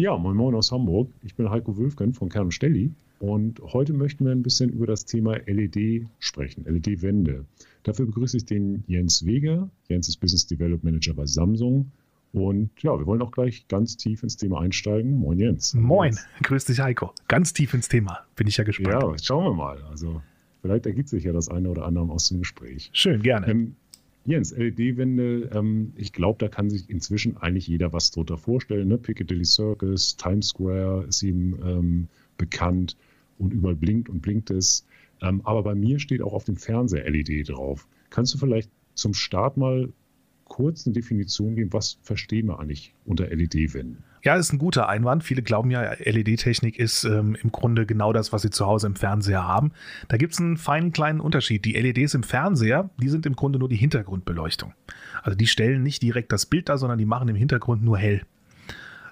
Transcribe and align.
Ja, 0.00 0.16
moin 0.16 0.36
Moin 0.36 0.54
aus 0.54 0.70
Hamburg. 0.70 1.10
Ich 1.24 1.34
bin 1.34 1.50
Heiko 1.50 1.76
Wölfgen 1.76 2.14
von 2.14 2.28
Kern 2.28 2.52
Stelli 2.52 2.92
und 3.18 3.60
heute 3.60 3.92
möchten 3.92 4.24
wir 4.24 4.30
ein 4.30 4.44
bisschen 4.44 4.70
über 4.70 4.86
das 4.86 5.06
Thema 5.06 5.38
LED 5.46 6.06
sprechen, 6.20 6.64
LED-Wände. 6.66 7.44
Dafür 7.82 8.06
begrüße 8.06 8.36
ich 8.36 8.44
den 8.44 8.84
Jens 8.86 9.26
Weger. 9.26 9.68
Jens 9.88 10.06
ist 10.06 10.18
Business 10.18 10.46
Development 10.46 10.84
Manager 10.84 11.14
bei 11.14 11.26
Samsung. 11.26 11.90
Und 12.32 12.70
ja, 12.80 12.96
wir 12.96 13.06
wollen 13.06 13.20
auch 13.22 13.32
gleich 13.32 13.66
ganz 13.66 13.96
tief 13.96 14.22
ins 14.22 14.36
Thema 14.36 14.60
einsteigen. 14.60 15.18
Moin 15.18 15.40
Jens. 15.40 15.74
Moin, 15.74 16.12
Jens. 16.12 16.26
grüß 16.44 16.64
dich 16.66 16.78
Heiko. 16.78 17.12
Ganz 17.26 17.52
tief 17.52 17.74
ins 17.74 17.88
Thema. 17.88 18.20
Bin 18.36 18.46
ich 18.46 18.56
ja 18.56 18.62
gespannt. 18.62 19.02
Ja, 19.02 19.18
schauen 19.20 19.46
wir 19.46 19.54
mal. 19.54 19.82
Also 19.90 20.22
vielleicht 20.62 20.86
ergibt 20.86 21.08
sich 21.08 21.24
ja 21.24 21.32
das 21.32 21.48
eine 21.48 21.68
oder 21.68 21.84
andere 21.84 22.08
aus 22.12 22.28
dem 22.28 22.38
Gespräch. 22.38 22.90
Schön, 22.92 23.20
gerne. 23.20 23.48
Ähm, 23.48 23.74
Jens, 24.28 24.54
LED-Wände, 24.54 25.48
ähm, 25.54 25.92
ich 25.96 26.12
glaube, 26.12 26.38
da 26.38 26.48
kann 26.48 26.68
sich 26.68 26.90
inzwischen 26.90 27.38
eigentlich 27.38 27.66
jeder 27.66 27.94
was 27.94 28.10
drunter 28.10 28.36
vorstellen. 28.36 28.86
Ne? 28.86 28.98
Piccadilly 28.98 29.46
Circus, 29.46 30.16
Times 30.16 30.48
Square 30.48 31.06
ist 31.08 31.22
ihm 31.22 31.58
ähm, 31.64 32.08
bekannt 32.36 32.98
und 33.38 33.54
überall 33.54 33.74
blinkt 33.74 34.10
und 34.10 34.20
blinkt 34.20 34.50
es. 34.50 34.84
Ähm, 35.22 35.40
aber 35.44 35.62
bei 35.62 35.74
mir 35.74 35.98
steht 35.98 36.20
auch 36.20 36.34
auf 36.34 36.44
dem 36.44 36.56
Fernseher 36.56 37.08
LED 37.08 37.48
drauf. 37.48 37.88
Kannst 38.10 38.34
du 38.34 38.38
vielleicht 38.38 38.70
zum 38.92 39.14
Start 39.14 39.56
mal 39.56 39.88
kurz 40.44 40.86
eine 40.86 40.92
Definition 40.92 41.56
geben, 41.56 41.72
was 41.72 41.98
verstehen 42.02 42.48
wir 42.48 42.60
eigentlich 42.60 42.94
unter 43.06 43.28
LED-Wänden? 43.28 44.04
Ja, 44.22 44.36
ist 44.36 44.52
ein 44.52 44.58
guter 44.58 44.88
Einwand. 44.88 45.24
Viele 45.24 45.42
glauben 45.42 45.70
ja, 45.70 45.92
LED-Technik 45.92 46.78
ist 46.78 47.04
ähm, 47.04 47.36
im 47.42 47.52
Grunde 47.52 47.86
genau 47.86 48.12
das, 48.12 48.32
was 48.32 48.42
sie 48.42 48.50
zu 48.50 48.66
Hause 48.66 48.88
im 48.88 48.96
Fernseher 48.96 49.46
haben. 49.46 49.72
Da 50.08 50.16
gibt 50.16 50.34
es 50.34 50.40
einen 50.40 50.56
feinen 50.56 50.92
kleinen 50.92 51.20
Unterschied. 51.20 51.64
Die 51.64 51.74
LEDs 51.74 52.14
im 52.14 52.22
Fernseher, 52.22 52.90
die 52.98 53.08
sind 53.08 53.26
im 53.26 53.36
Grunde 53.36 53.58
nur 53.58 53.68
die 53.68 53.76
Hintergrundbeleuchtung. 53.76 54.74
Also 55.22 55.36
die 55.36 55.46
stellen 55.46 55.82
nicht 55.82 56.02
direkt 56.02 56.32
das 56.32 56.46
Bild 56.46 56.68
dar, 56.68 56.78
sondern 56.78 56.98
die 56.98 57.06
machen 57.06 57.28
im 57.28 57.36
Hintergrund 57.36 57.82
nur 57.82 57.98
hell. 57.98 58.22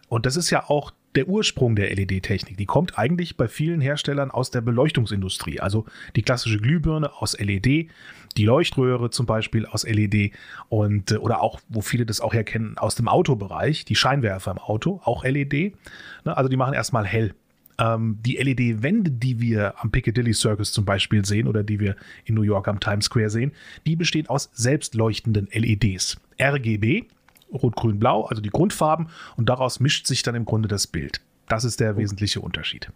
Und 0.09 0.27
das 0.27 0.37
ist 0.37 0.51
ja 0.51 0.65
auch 0.69 0.93
der 1.17 1.29
Ursprung 1.29 1.75
der 1.77 1.95
LED-Technik. 1.95 2.57
Die 2.57 2.67
kommt 2.67 2.99
eigentlich 2.99 3.37
bei 3.37 3.49
vielen 3.49 3.81
Herstellern 3.81 4.31
aus 4.31 4.51
der 4.51 4.61
Beleuchtungsindustrie. 4.61 5.61
Also 5.61 5.87
die 6.15 6.23
klassische 6.23 6.59
Glühbirne 6.59 7.11
aus 7.15 7.39
LED, 7.39 7.89
die 8.37 8.45
Leuchtröhre 8.45 9.11
zum 9.11 9.27
Beispiel 9.27 9.67
aus 9.67 9.85
LED 9.85 10.33
und 10.69 11.11
äh, 11.11 11.17
oder 11.17 11.41
auch, 11.41 11.61
wo 11.69 11.81
viele 11.81 12.07
das 12.07 12.21
auch 12.21 12.35
herkennen, 12.35 12.77
aus 12.79 12.95
dem 12.95 13.09
Autobereich, 13.09 13.85
die 13.85 13.95
Scheinwerfer 13.95 14.51
im 14.51 14.59
Auto, 14.59 15.01
auch 15.05 15.25
LED. 15.25 15.53
Ne, 15.53 16.37
also 16.37 16.49
die 16.49 16.57
machen 16.57 16.75
erstmal 16.75 17.07
hell. 17.07 17.35
Ähm, 17.79 18.19
die 18.25 18.37
LED-Wände, 18.37 19.11
die 19.11 19.41
wir 19.41 19.75
am 19.83 19.91
Piccadilly 19.91 20.33
Circus 20.33 20.73
zum 20.73 20.85
Beispiel 20.85 21.25
sehen 21.25 21.47
oder 21.47 21.63
die 21.63 21.81
wir 21.81 21.97
in 22.25 22.35
New 22.35 22.43
York 22.43 22.69
am 22.69 22.81
Times 22.81 23.07
Square 23.07 23.31
sehen, 23.31 23.53
die 23.87 23.97
bestehen 23.97 24.27
aus 24.29 24.51
selbstleuchtenden 24.53 25.49
LEDs. 25.53 26.19
RGB, 26.41 27.05
Rot, 27.53 27.77
Grün, 27.77 27.99
Blau, 27.99 28.25
also 28.25 28.43
die 28.43 28.51
Grundfarben 28.51 29.09
und 29.37 29.49
daraus 29.49 29.81
mischt 29.81 30.07
sich 30.07 30.23
dann 30.23 30.35
im 30.35 30.45
Grunde 30.45 30.69
das 30.69 30.87
Bild. 30.87 31.21
Das 31.49 31.65
ist 31.65 31.81
der 31.81 31.97
wesentliche 31.97 32.41
Unterschied. 32.41 32.91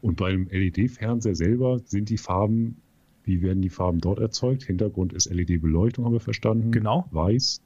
Und 0.00 0.16
beim 0.16 0.48
LED-Fernseher 0.50 1.34
selber 1.34 1.80
sind 1.84 2.10
die 2.10 2.18
Farben, 2.18 2.76
wie 3.24 3.40
werden 3.40 3.62
die 3.62 3.70
Farben 3.70 4.00
dort 4.00 4.18
erzeugt? 4.18 4.64
Hintergrund 4.64 5.12
ist 5.12 5.32
LED-Beleuchtung, 5.32 6.04
haben 6.04 6.12
wir 6.12 6.20
verstanden. 6.20 6.72
Genau. 6.72 7.06
Weiß. 7.10 7.62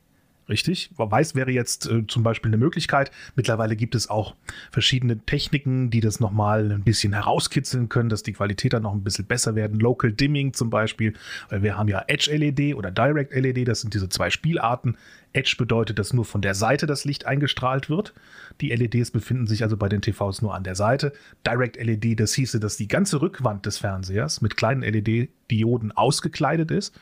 Richtig. 0.49 0.91
Weiß 0.97 1.35
wäre 1.35 1.51
jetzt 1.51 1.91
äh, 1.91 2.07
zum 2.07 2.23
Beispiel 2.23 2.49
eine 2.49 2.57
Möglichkeit. 2.57 3.11
Mittlerweile 3.37 3.77
gibt 3.77 3.95
es 3.95 4.09
auch 4.09 4.35
verschiedene 4.71 5.19
Techniken, 5.19 5.91
die 5.91 6.01
das 6.01 6.21
nochmal 6.21 6.73
ein 6.73 6.85
bisschen 6.85 7.13
herauskitzeln 7.13 7.91
können, 7.91 8.09
dass 8.09 8.23
die 8.23 8.33
Qualität 8.33 8.73
dann 8.73 8.85
noch 8.85 8.95
ein 8.95 9.05
bisschen 9.05 9.27
besser 9.27 9.55
werden. 9.55 9.79
Local 9.79 10.11
Dimming 10.11 10.55
zum 10.55 10.71
Beispiel, 10.71 11.13
weil 11.51 11.63
wir 11.63 11.77
haben 11.77 11.89
ja 11.89 12.03
Edge 12.07 12.35
LED 12.35 12.77
oder 12.77 12.91
Direct 12.91 13.35
LED, 13.35 13.69
das 13.69 13.83
sind 13.83 13.93
diese 13.93 14.09
zwei 14.09 14.31
Spielarten. 14.31 14.97
Edge 15.35 15.57
bedeutet, 15.59 15.99
dass 15.99 16.15
nur 16.15 16.25
von 16.25 16.41
der 16.41 16.55
Seite 16.55 16.87
das 16.87 17.05
Licht 17.05 17.27
eingestrahlt 17.27 17.91
wird. 17.91 18.15
Die 18.63 18.71
LEDs 18.75 19.11
befinden 19.11 19.47
sich 19.47 19.63
also 19.63 19.77
bei 19.77 19.91
den 19.91 20.01
TVs 20.01 20.41
nur 20.41 20.55
an 20.55 20.65
der 20.65 20.75
Seite. 20.75 21.13
Direct 21.47 21.77
LED, 21.77 22.19
das 22.19 22.33
hieße, 22.33 22.59
dass 22.59 22.79
die 22.79 22.89
ganze 22.89 23.21
Rückwand 23.21 23.67
des 23.67 23.77
Fernsehers 23.77 24.41
mit 24.41 24.57
kleinen 24.57 24.81
LED-Dioden 24.81 25.93
ausgekleidet 25.93 26.71
ist. 26.71 26.99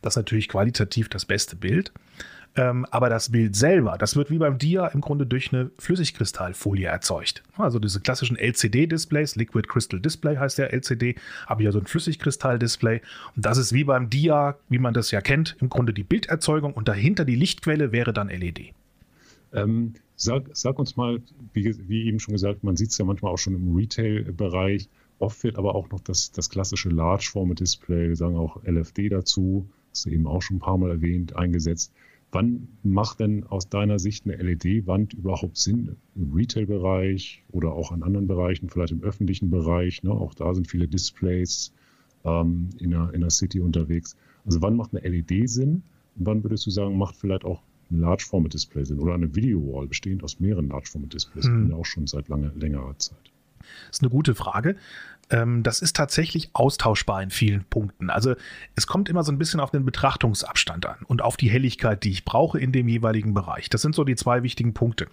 Das 0.00 0.14
ist 0.14 0.16
natürlich 0.16 0.48
qualitativ 0.48 1.10
das 1.10 1.26
beste 1.26 1.56
Bild. 1.56 1.92
Ähm, 2.58 2.86
aber 2.90 3.10
das 3.10 3.30
Bild 3.30 3.54
selber, 3.54 3.98
das 3.98 4.16
wird 4.16 4.30
wie 4.30 4.38
beim 4.38 4.56
Dia 4.56 4.86
im 4.86 5.02
Grunde 5.02 5.26
durch 5.26 5.52
eine 5.52 5.70
Flüssigkristallfolie 5.78 6.86
erzeugt. 6.86 7.42
Also 7.58 7.78
diese 7.78 8.00
klassischen 8.00 8.36
LCD-Displays, 8.36 9.36
Liquid 9.36 9.68
Crystal 9.68 10.00
Display 10.00 10.36
heißt 10.38 10.56
der 10.56 10.72
LCD, 10.72 11.16
habe 11.46 11.62
ich 11.62 11.66
ja 11.66 11.72
so 11.72 11.78
ein 11.78 11.86
Flüssigkristall-Display. 11.86 13.02
Und 13.36 13.44
das 13.44 13.58
ist 13.58 13.74
wie 13.74 13.84
beim 13.84 14.08
Dia, 14.08 14.56
wie 14.70 14.78
man 14.78 14.94
das 14.94 15.10
ja 15.10 15.20
kennt, 15.20 15.56
im 15.60 15.68
Grunde 15.68 15.92
die 15.92 16.02
Bilderzeugung 16.02 16.72
und 16.72 16.88
dahinter 16.88 17.26
die 17.26 17.36
Lichtquelle 17.36 17.92
wäre 17.92 18.14
dann 18.14 18.28
LED. 18.28 18.72
Ähm, 19.52 19.92
sag, 20.16 20.48
sag, 20.54 20.78
uns 20.78 20.96
mal, 20.96 21.20
wie, 21.52 21.76
wie, 21.88 22.06
eben 22.06 22.20
schon 22.20 22.32
gesagt, 22.32 22.64
man 22.64 22.76
sieht 22.76 22.90
es 22.90 22.98
ja 22.98 23.04
manchmal 23.04 23.32
auch 23.32 23.38
schon 23.38 23.54
im 23.54 23.76
Retail-Bereich. 23.76 24.88
Oft 25.18 25.44
wird 25.44 25.58
aber 25.58 25.74
auch 25.74 25.90
noch 25.90 26.00
das, 26.00 26.32
das 26.32 26.48
klassische 26.48 26.88
Large-Format-Display, 26.88 28.08
wir 28.08 28.16
sagen 28.16 28.36
auch 28.36 28.62
LFD 28.64 29.10
dazu, 29.10 29.68
hast 29.90 30.06
du 30.06 30.10
eben 30.10 30.26
auch 30.26 30.40
schon 30.40 30.56
ein 30.56 30.60
paar 30.60 30.78
Mal 30.78 30.90
erwähnt, 30.90 31.36
eingesetzt. 31.36 31.92
Wann 32.32 32.68
macht 32.82 33.20
denn 33.20 33.44
aus 33.44 33.68
deiner 33.68 33.98
Sicht 33.98 34.26
eine 34.26 34.36
LED-Wand 34.36 35.14
überhaupt 35.14 35.56
Sinn? 35.56 35.96
Im 36.14 36.32
Retail-Bereich 36.32 37.44
oder 37.50 37.72
auch 37.72 37.92
an 37.92 38.02
anderen 38.02 38.26
Bereichen, 38.26 38.68
vielleicht 38.68 38.92
im 38.92 39.02
öffentlichen 39.02 39.50
Bereich? 39.50 40.02
Ne? 40.02 40.10
Auch 40.10 40.34
da 40.34 40.54
sind 40.54 40.68
viele 40.68 40.88
Displays 40.88 41.72
ähm, 42.24 42.70
in, 42.78 42.90
der, 42.90 43.10
in 43.14 43.20
der 43.20 43.30
City 43.30 43.60
unterwegs. 43.60 44.16
Also 44.44 44.60
wann 44.60 44.76
macht 44.76 44.94
eine 44.94 45.08
LED 45.08 45.48
Sinn? 45.48 45.82
Und 46.16 46.26
wann 46.26 46.42
würdest 46.42 46.66
du 46.66 46.70
sagen, 46.70 46.98
macht 46.98 47.16
vielleicht 47.16 47.44
auch 47.44 47.62
ein 47.90 48.00
Large-Format-Display 48.00 48.84
Sinn 48.84 48.98
oder 48.98 49.14
eine 49.14 49.34
Video-Wall 49.34 49.86
bestehend 49.86 50.24
aus 50.24 50.40
mehreren 50.40 50.68
Large-Format-Displays? 50.68 51.46
Hm. 51.46 51.70
Ja 51.70 51.76
auch 51.76 51.86
schon 51.86 52.06
seit 52.06 52.28
lange, 52.28 52.52
längerer 52.56 52.98
Zeit. 52.98 53.30
Das 53.88 53.98
ist 53.98 54.02
eine 54.02 54.10
gute 54.10 54.34
Frage. 54.34 54.76
Ähm, 55.30 55.62
das 55.62 55.80
ist 55.80 55.96
tatsächlich 55.96 56.50
austauschbar 56.52 57.22
in 57.22 57.30
vielen 57.30 57.64
Punkten. 57.64 58.10
Also 58.10 58.34
es 58.74 58.86
kommt 58.86 59.08
immer 59.08 59.24
so 59.24 59.32
ein 59.32 59.38
bisschen 59.38 59.60
auf 59.60 59.70
den 59.70 59.84
Betrachtungsabstand 59.84 60.86
an 60.86 60.98
und 61.06 61.22
auf 61.22 61.36
die 61.36 61.50
Helligkeit, 61.50 62.04
die 62.04 62.10
ich 62.10 62.24
brauche 62.24 62.58
in 62.58 62.72
dem 62.72 62.88
jeweiligen 62.88 63.34
Bereich. 63.34 63.68
Das 63.68 63.82
sind 63.82 63.94
so 63.94 64.04
die 64.04 64.16
zwei 64.16 64.42
wichtigen 64.42 64.74
Punkte. 64.74 65.08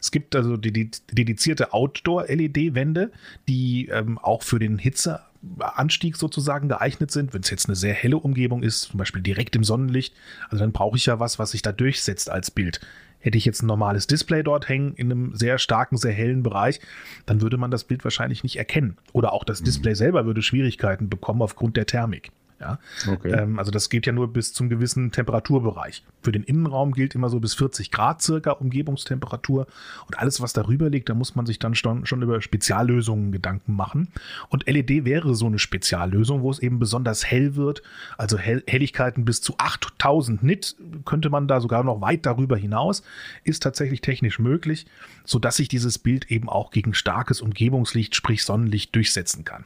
Es 0.00 0.10
gibt 0.10 0.34
also 0.34 0.56
die, 0.56 0.90
dedizierte 1.12 1.72
Outdoor-LED-Wände, 1.72 3.12
die 3.46 3.86
ähm, 3.86 4.18
auch 4.18 4.42
für 4.42 4.58
den 4.58 4.78
Hitzeanstieg 4.78 6.16
sozusagen 6.16 6.68
geeignet 6.68 7.12
sind. 7.12 7.32
Wenn 7.32 7.42
es 7.42 7.50
jetzt 7.50 7.66
eine 7.66 7.76
sehr 7.76 7.94
helle 7.94 8.16
Umgebung 8.16 8.64
ist, 8.64 8.82
zum 8.82 8.98
Beispiel 8.98 9.22
direkt 9.22 9.54
im 9.54 9.62
Sonnenlicht, 9.62 10.12
also 10.50 10.64
dann 10.64 10.72
brauche 10.72 10.96
ich 10.96 11.06
ja 11.06 11.20
was, 11.20 11.38
was 11.38 11.52
sich 11.52 11.62
da 11.62 11.70
durchsetzt 11.70 12.30
als 12.30 12.50
Bild. 12.50 12.80
Hätte 13.22 13.38
ich 13.38 13.44
jetzt 13.44 13.62
ein 13.62 13.66
normales 13.66 14.06
Display 14.06 14.42
dort 14.42 14.68
hängen 14.68 14.94
in 14.94 15.10
einem 15.10 15.34
sehr 15.34 15.58
starken, 15.58 15.96
sehr 15.96 16.12
hellen 16.12 16.42
Bereich, 16.42 16.80
dann 17.24 17.40
würde 17.40 17.56
man 17.56 17.70
das 17.70 17.84
Bild 17.84 18.04
wahrscheinlich 18.04 18.42
nicht 18.42 18.56
erkennen. 18.56 18.98
Oder 19.12 19.32
auch 19.32 19.44
das 19.44 19.60
mhm. 19.60 19.64
Display 19.64 19.94
selber 19.94 20.26
würde 20.26 20.42
Schwierigkeiten 20.42 21.08
bekommen 21.08 21.40
aufgrund 21.40 21.76
der 21.76 21.86
Thermik. 21.86 22.30
Ja? 22.62 22.78
Okay. 23.12 23.32
Ähm, 23.32 23.58
also 23.58 23.70
das 23.70 23.90
geht 23.90 24.06
ja 24.06 24.12
nur 24.12 24.32
bis 24.32 24.52
zum 24.52 24.68
gewissen 24.68 25.10
Temperaturbereich. 25.10 26.04
Für 26.22 26.32
den 26.32 26.44
Innenraum 26.44 26.92
gilt 26.92 27.14
immer 27.14 27.28
so 27.28 27.40
bis 27.40 27.54
40 27.54 27.90
Grad 27.90 28.22
circa 28.22 28.52
Umgebungstemperatur. 28.52 29.66
Und 30.06 30.18
alles, 30.18 30.40
was 30.40 30.52
darüber 30.52 30.88
liegt, 30.88 31.08
da 31.08 31.14
muss 31.14 31.34
man 31.34 31.44
sich 31.44 31.58
dann 31.58 31.74
schon, 31.74 32.06
schon 32.06 32.22
über 32.22 32.40
Speziallösungen 32.40 33.32
Gedanken 33.32 33.74
machen. 33.74 34.08
Und 34.48 34.66
LED 34.66 35.04
wäre 35.04 35.34
so 35.34 35.46
eine 35.46 35.58
Speziallösung, 35.58 36.42
wo 36.42 36.50
es 36.50 36.60
eben 36.60 36.78
besonders 36.78 37.26
hell 37.26 37.56
wird. 37.56 37.82
Also 38.16 38.38
hell 38.38 38.62
Helligkeiten 38.66 39.24
bis 39.24 39.40
zu 39.40 39.54
8000 39.58 40.42
Nit 40.42 40.76
könnte 41.04 41.30
man 41.30 41.48
da 41.48 41.60
sogar 41.60 41.82
noch 41.82 42.00
weit 42.00 42.24
darüber 42.24 42.56
hinaus. 42.56 43.02
Ist 43.42 43.62
tatsächlich 43.62 44.00
technisch 44.00 44.38
möglich, 44.38 44.86
sodass 45.24 45.56
sich 45.56 45.68
dieses 45.68 45.98
Bild 45.98 46.30
eben 46.30 46.48
auch 46.48 46.70
gegen 46.70 46.94
starkes 46.94 47.40
Umgebungslicht, 47.40 48.14
sprich 48.14 48.44
Sonnenlicht, 48.44 48.94
durchsetzen 48.94 49.44
kann. 49.44 49.64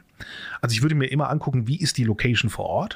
Also 0.61 0.73
ich 0.73 0.81
würde 0.81 0.95
mir 0.95 1.07
immer 1.07 1.29
angucken, 1.29 1.67
wie 1.67 1.79
ist 1.79 1.97
die 1.97 2.03
Location 2.03 2.49
vor 2.49 2.65
Ort. 2.65 2.86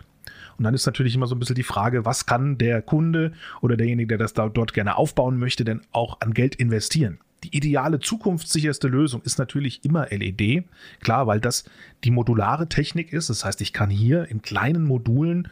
Und 0.58 0.64
dann 0.64 0.74
ist 0.74 0.86
natürlich 0.86 1.16
immer 1.16 1.28
so 1.28 1.36
ein 1.36 1.40
bisschen 1.40 1.56
die 1.56 1.64
Frage, 1.64 2.06
was 2.06 2.26
kann 2.26 2.58
der 2.58 2.82
Kunde 2.82 3.34
oder 3.62 3.78
derjenige, 3.78 4.10
der 4.10 4.18
das 4.18 4.34
dort 4.34 4.74
gerne 4.74 4.98
aufbauen 4.98 5.38
möchte, 5.38 5.66
denn 5.66 5.82
auch 5.92 6.22
an 6.22 6.34
Geld 6.34 6.56
investieren? 6.56 7.20
Die 7.44 7.56
ideale 7.56 8.00
zukunftssicherste 8.00 8.88
Lösung 8.88 9.22
ist 9.24 9.40
natürlich 9.40 9.84
immer 9.84 10.08
LED. 10.12 10.66
Klar, 11.00 11.26
weil 11.26 11.40
das 11.40 11.66
die 12.04 12.12
modulare 12.12 12.70
Technik 12.70 13.14
ist. 13.14 13.30
Das 13.30 13.44
heißt, 13.44 13.62
ich 13.62 13.74
kann 13.74 13.90
hier 13.90 14.28
in 14.30 14.42
kleinen 14.42 14.86
Modulen 14.86 15.48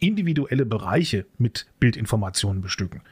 individuelle 0.00 0.66
Bereiche 0.66 1.26
mit 1.38 1.66
Bildinformationen 1.80 2.62
bestücken. 2.62 3.02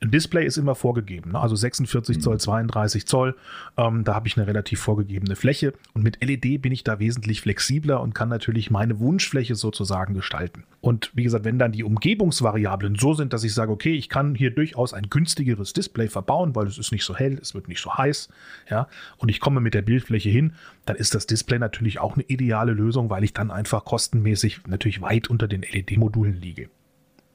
Ein 0.00 0.12
Display 0.12 0.46
ist 0.46 0.58
immer 0.58 0.76
vorgegeben, 0.76 1.32
ne? 1.32 1.40
also 1.40 1.56
46 1.56 2.20
Zoll, 2.20 2.38
32 2.38 3.02
mhm. 3.02 3.06
Zoll. 3.06 3.36
Ähm, 3.76 4.04
da 4.04 4.14
habe 4.14 4.28
ich 4.28 4.36
eine 4.36 4.46
relativ 4.46 4.80
vorgegebene 4.80 5.34
Fläche. 5.34 5.72
Und 5.92 6.04
mit 6.04 6.22
LED 6.22 6.62
bin 6.62 6.70
ich 6.70 6.84
da 6.84 7.00
wesentlich 7.00 7.40
flexibler 7.40 8.00
und 8.00 8.14
kann 8.14 8.28
natürlich 8.28 8.70
meine 8.70 9.00
Wunschfläche 9.00 9.56
sozusagen 9.56 10.14
gestalten. 10.14 10.62
Und 10.80 11.10
wie 11.14 11.24
gesagt, 11.24 11.44
wenn 11.44 11.58
dann 11.58 11.72
die 11.72 11.82
Umgebungsvariablen 11.82 12.94
so 12.94 13.14
sind, 13.14 13.32
dass 13.32 13.42
ich 13.42 13.52
sage, 13.52 13.72
okay, 13.72 13.94
ich 13.94 14.08
kann 14.08 14.36
hier 14.36 14.52
durchaus 14.52 14.94
ein 14.94 15.10
günstigeres 15.10 15.72
Display 15.72 16.08
verbauen, 16.08 16.54
weil 16.54 16.68
es 16.68 16.78
ist 16.78 16.92
nicht 16.92 17.04
so 17.04 17.16
hell, 17.16 17.36
es 17.42 17.54
wird 17.54 17.66
nicht 17.66 17.82
so 17.82 17.92
heiß, 17.92 18.28
ja, 18.70 18.86
und 19.16 19.30
ich 19.30 19.40
komme 19.40 19.60
mit 19.60 19.74
der 19.74 19.82
Bildfläche 19.82 20.28
hin, 20.28 20.52
dann 20.86 20.94
ist 20.94 21.16
das 21.16 21.26
Display 21.26 21.58
natürlich 21.58 21.98
auch 21.98 22.14
eine 22.14 22.24
ideale 22.24 22.72
Lösung, 22.72 23.10
weil 23.10 23.24
ich 23.24 23.34
dann 23.34 23.50
einfach 23.50 23.84
kostenmäßig 23.84 24.60
natürlich 24.68 25.02
weit 25.02 25.28
unter 25.28 25.48
den 25.48 25.62
LED-Modulen 25.62 26.40
liege. 26.40 26.68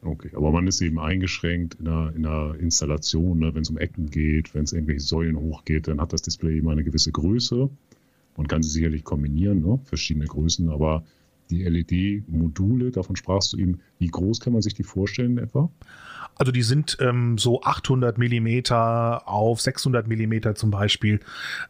Okay, 0.05 0.31
aber 0.35 0.51
man 0.51 0.67
ist 0.67 0.81
eben 0.81 0.99
eingeschränkt 0.99 1.75
in 1.79 1.87
einer, 1.87 2.13
in 2.15 2.25
einer 2.25 2.55
Installation, 2.59 3.39
ne? 3.39 3.55
wenn 3.55 3.61
es 3.61 3.69
um 3.69 3.77
Ecken 3.77 4.09
geht, 4.09 4.53
wenn 4.53 4.63
es 4.63 4.73
irgendwelche 4.73 4.99
Säulen 4.99 5.37
hochgeht, 5.37 5.87
dann 5.87 6.01
hat 6.01 6.11
das 6.11 6.21
Display 6.21 6.57
immer 6.57 6.71
eine 6.71 6.83
gewisse 6.83 7.11
Größe. 7.11 7.69
Man 8.35 8.47
kann 8.47 8.63
sie 8.63 8.69
sicherlich 8.69 9.03
kombinieren, 9.03 9.61
ne? 9.61 9.79
verschiedene 9.85 10.25
Größen, 10.25 10.69
aber 10.69 11.03
die 11.49 11.63
LED-Module, 11.63 12.91
davon 12.91 13.15
sprachst 13.15 13.53
du 13.53 13.57
eben, 13.57 13.79
wie 13.99 14.07
groß 14.07 14.39
kann 14.39 14.53
man 14.53 14.61
sich 14.61 14.73
die 14.73 14.83
vorstellen 14.83 15.37
etwa? 15.37 15.69
Also 16.37 16.51
die 16.51 16.63
sind 16.63 16.97
ähm, 16.99 17.37
so 17.37 17.61
800 17.61 18.17
Millimeter 18.17 19.27
auf 19.27 19.61
600 19.61 20.07
Millimeter 20.07 20.55
zum 20.55 20.71
Beispiel. 20.71 21.19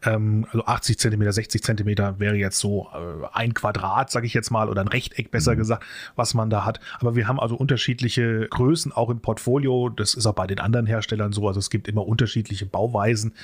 Ähm, 0.04 0.46
also 0.46 0.64
80 0.64 0.98
Zentimeter, 0.98 1.32
60 1.32 1.62
Zentimeter 1.62 2.18
wäre 2.18 2.36
jetzt 2.36 2.58
so 2.58 2.88
äh, 2.94 3.26
ein 3.32 3.52
Quadrat, 3.52 4.10
sage 4.10 4.26
ich 4.26 4.34
jetzt 4.34 4.50
mal, 4.50 4.68
oder 4.68 4.80
ein 4.80 4.88
Rechteck 4.88 5.30
besser 5.30 5.52
mhm. 5.52 5.58
gesagt, 5.58 5.84
was 6.16 6.34
man 6.34 6.48
da 6.50 6.64
hat. 6.64 6.80
Aber 7.00 7.14
wir 7.14 7.28
haben 7.28 7.38
also 7.38 7.56
unterschiedliche 7.56 8.48
Größen 8.48 8.92
auch 8.92 9.10
im 9.10 9.20
Portfolio. 9.20 9.90
Das 9.90 10.14
ist 10.14 10.26
auch 10.26 10.34
bei 10.34 10.46
den 10.46 10.60
anderen 10.60 10.86
Herstellern 10.86 11.32
so. 11.32 11.46
Also 11.46 11.60
es 11.60 11.68
gibt 11.68 11.86
immer 11.86 12.06
unterschiedliche 12.06 12.66
Bauweisen. 12.66 13.34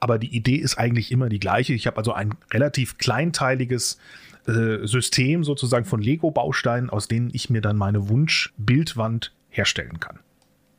Aber 0.00 0.18
die 0.18 0.34
Idee 0.34 0.56
ist 0.56 0.78
eigentlich 0.78 1.12
immer 1.12 1.28
die 1.28 1.40
gleiche. 1.40 1.74
Ich 1.74 1.86
habe 1.86 1.98
also 1.98 2.12
ein 2.12 2.34
relativ 2.52 2.96
kleinteiliges 2.96 3.98
äh, 4.46 4.86
System 4.86 5.44
sozusagen 5.44 5.84
von 5.84 6.00
Lego-Bausteinen, 6.00 6.88
aus 6.88 7.06
denen 7.06 7.30
ich 7.32 7.50
mir 7.50 7.60
dann 7.60 7.76
meine 7.76 8.08
Wunsch-Bildwand 8.08 9.32
herstellen 9.50 10.00
kann. 10.00 10.20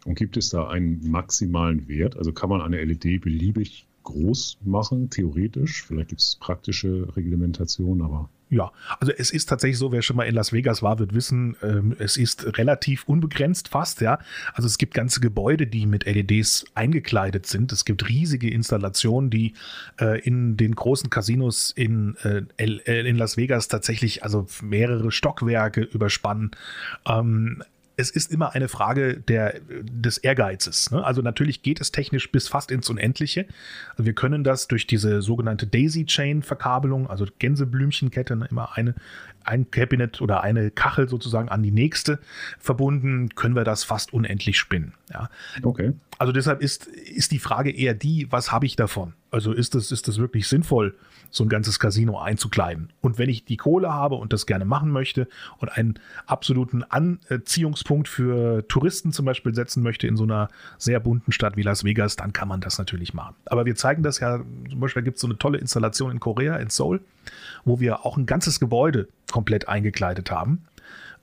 Und 0.05 0.15
gibt 0.15 0.37
es 0.37 0.49
da 0.49 0.67
einen 0.67 1.09
maximalen 1.09 1.87
Wert? 1.87 2.17
Also 2.17 2.31
kann 2.33 2.49
man 2.49 2.61
eine 2.61 2.83
LED 2.83 3.21
beliebig 3.21 3.85
groß 4.03 4.57
machen, 4.65 5.09
theoretisch? 5.09 5.83
Vielleicht 5.83 6.09
gibt 6.09 6.21
es 6.21 6.37
praktische 6.39 7.07
Reglementationen, 7.15 8.03
aber. 8.03 8.29
Ja, 8.49 8.73
also 8.99 9.13
es 9.17 9.31
ist 9.31 9.45
tatsächlich 9.47 9.77
so, 9.77 9.93
wer 9.93 10.01
schon 10.01 10.17
mal 10.17 10.25
in 10.25 10.35
Las 10.35 10.51
Vegas 10.51 10.83
war, 10.83 10.99
wird 10.99 11.13
wissen, 11.13 11.55
ähm, 11.63 11.95
es 11.99 12.17
ist 12.17 12.57
relativ 12.57 13.05
unbegrenzt 13.05 13.69
fast, 13.69 14.01
ja. 14.01 14.19
Also 14.53 14.67
es 14.67 14.77
gibt 14.77 14.93
ganze 14.93 15.21
Gebäude, 15.21 15.67
die 15.67 15.85
mit 15.85 16.05
LEDs 16.05 16.65
eingekleidet 16.75 17.45
sind. 17.45 17.71
Es 17.71 17.85
gibt 17.85 18.09
riesige 18.09 18.51
Installationen, 18.51 19.29
die 19.29 19.53
äh, 20.01 20.19
in 20.19 20.57
den 20.57 20.75
großen 20.75 21.09
Casinos 21.09 21.71
in, 21.71 22.17
äh, 22.23 22.43
äh 22.57 23.07
in 23.07 23.15
Las 23.15 23.37
Vegas 23.37 23.69
tatsächlich 23.69 24.23
also 24.23 24.45
mehrere 24.61 25.11
Stockwerke 25.11 25.81
überspannen. 25.81 26.51
Ähm, 27.07 27.63
es 28.01 28.09
ist 28.09 28.31
immer 28.31 28.53
eine 28.53 28.67
Frage 28.67 29.19
der, 29.19 29.61
des 29.83 30.17
Ehrgeizes. 30.17 30.91
Ne? 30.91 31.03
Also 31.03 31.21
natürlich 31.21 31.61
geht 31.61 31.79
es 31.79 31.91
technisch 31.91 32.31
bis 32.31 32.47
fast 32.47 32.71
ins 32.71 32.89
Unendliche. 32.89 33.45
Also 33.91 34.05
wir 34.05 34.13
können 34.13 34.43
das 34.43 34.67
durch 34.67 34.87
diese 34.87 35.21
sogenannte 35.21 35.67
Daisy-Chain-Verkabelung, 35.67 37.07
also 37.09 37.25
Gänseblümchenkette, 37.39 38.35
ne? 38.35 38.47
immer 38.49 38.75
eine, 38.75 38.95
ein 39.43 39.69
Cabinet 39.69 40.19
oder 40.19 40.41
eine 40.41 40.71
Kachel 40.71 41.07
sozusagen 41.07 41.49
an 41.49 41.61
die 41.61 41.71
nächste 41.71 42.19
verbunden, 42.59 43.29
können 43.35 43.55
wir 43.55 43.63
das 43.63 43.83
fast 43.83 44.13
unendlich 44.13 44.57
spinnen. 44.57 44.93
Ja? 45.13 45.29
Okay. 45.61 45.93
Also 46.17 46.33
deshalb 46.33 46.61
ist, 46.61 46.87
ist 46.87 47.31
die 47.31 47.39
Frage 47.39 47.71
eher 47.71 47.93
die, 47.93 48.27
was 48.31 48.51
habe 48.51 48.65
ich 48.65 48.75
davon? 48.75 49.13
Also 49.31 49.53
ist 49.53 49.75
das, 49.75 49.93
ist 49.93 50.09
das 50.09 50.17
wirklich 50.17 50.49
sinnvoll, 50.49 50.93
so 51.29 51.45
ein 51.45 51.49
ganzes 51.49 51.79
Casino 51.79 52.19
einzukleiden? 52.19 52.91
Und 52.99 53.17
wenn 53.17 53.29
ich 53.29 53.45
die 53.45 53.55
Kohle 53.55 53.93
habe 53.93 54.15
und 54.15 54.33
das 54.33 54.45
gerne 54.45 54.65
machen 54.65 54.91
möchte 54.91 55.29
und 55.59 55.69
einen 55.69 55.97
absoluten 56.27 56.83
Anziehungspunkt 56.83 58.09
für 58.09 58.67
Touristen 58.67 59.13
zum 59.13 59.25
Beispiel 59.25 59.55
setzen 59.55 59.83
möchte 59.83 60.05
in 60.05 60.17
so 60.17 60.23
einer 60.23 60.49
sehr 60.77 60.99
bunten 60.99 61.31
Stadt 61.31 61.55
wie 61.55 61.61
Las 61.61 61.85
Vegas, 61.85 62.17
dann 62.17 62.33
kann 62.33 62.49
man 62.49 62.59
das 62.59 62.77
natürlich 62.77 63.13
machen. 63.13 63.35
Aber 63.45 63.65
wir 63.65 63.75
zeigen 63.75 64.03
das 64.03 64.19
ja, 64.19 64.41
zum 64.69 64.79
Beispiel 64.81 65.01
gibt 65.01 65.15
es 65.15 65.21
so 65.21 65.27
eine 65.27 65.37
tolle 65.37 65.59
Installation 65.59 66.11
in 66.11 66.19
Korea, 66.19 66.57
in 66.57 66.69
Seoul, 66.69 66.99
wo 67.63 67.79
wir 67.79 68.05
auch 68.05 68.17
ein 68.17 68.25
ganzes 68.25 68.59
Gebäude 68.59 69.07
komplett 69.31 69.69
eingekleidet 69.69 70.29
haben. 70.29 70.65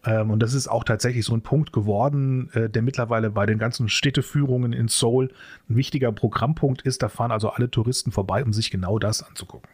Ähm, 0.04 0.30
und 0.30 0.40
das 0.40 0.54
ist 0.54 0.68
auch 0.68 0.84
tatsächlich 0.84 1.24
so 1.24 1.34
ein 1.34 1.42
Punkt 1.42 1.72
geworden, 1.72 2.50
äh, 2.52 2.70
der 2.70 2.82
mittlerweile 2.82 3.30
bei 3.30 3.46
den 3.46 3.58
ganzen 3.58 3.88
Städteführungen 3.88 4.72
in 4.72 4.88
Seoul 4.88 5.30
ein 5.68 5.76
wichtiger 5.76 6.12
Programmpunkt 6.12 6.82
ist. 6.82 7.02
Da 7.02 7.08
fahren 7.08 7.32
also 7.32 7.50
alle 7.50 7.70
Touristen 7.70 8.12
vorbei, 8.12 8.44
um 8.44 8.52
sich 8.52 8.70
genau 8.70 8.98
das 8.98 9.22
anzugucken. 9.22 9.68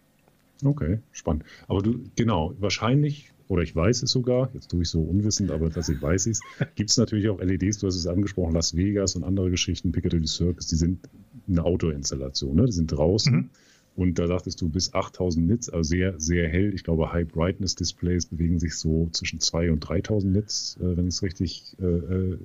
Okay, 0.64 1.00
spannend. 1.12 1.44
Aber 1.68 1.82
du, 1.82 2.04
genau, 2.16 2.54
wahrscheinlich, 2.58 3.32
oder 3.48 3.62
ich 3.62 3.76
weiß 3.76 4.02
es 4.02 4.10
sogar, 4.10 4.48
jetzt 4.54 4.70
tue 4.70 4.82
ich 4.82 4.88
so 4.88 5.02
unwissend, 5.02 5.50
aber 5.50 5.70
tatsächlich 5.70 6.02
weiß 6.02 6.26
ich 6.26 6.38
es, 6.38 6.40
gibt 6.74 6.90
es 6.90 6.96
natürlich 6.96 7.28
auch 7.28 7.40
LEDs, 7.40 7.78
du 7.78 7.86
hast 7.86 7.96
es 7.96 8.06
angesprochen, 8.06 8.54
Las 8.54 8.74
Vegas 8.74 9.16
und 9.16 9.24
andere 9.24 9.50
Geschichten, 9.50 9.92
Piccadilly 9.92 10.26
Circus, 10.26 10.68
die 10.68 10.76
sind 10.76 11.00
eine 11.48 11.62
Outdoor-Installation, 11.64 12.56
ne? 12.56 12.66
die 12.66 12.72
sind 12.72 12.90
draußen. 12.90 13.34
Mhm 13.34 13.50
und 13.96 14.18
da 14.18 14.26
dachtest 14.26 14.60
du 14.60 14.68
bis 14.68 14.92
8000 14.92 15.46
Nits, 15.46 15.68
also 15.70 15.88
sehr, 15.88 16.18
sehr 16.18 16.48
hell. 16.48 16.74
Ich 16.74 16.82
glaube, 16.82 17.12
High 17.12 17.28
Brightness 17.28 17.76
Displays 17.76 18.26
bewegen 18.26 18.58
sich 18.58 18.76
so 18.76 19.08
zwischen 19.12 19.40
2 19.40 19.70
und 19.70 19.80
3000 19.80 20.32
Nits, 20.32 20.76
äh, 20.80 20.96
wenn 20.96 21.06
ich 21.06 21.14
es 21.14 21.22
richtig 21.22 21.76
äh, 21.80 21.84
äh, 21.84 22.38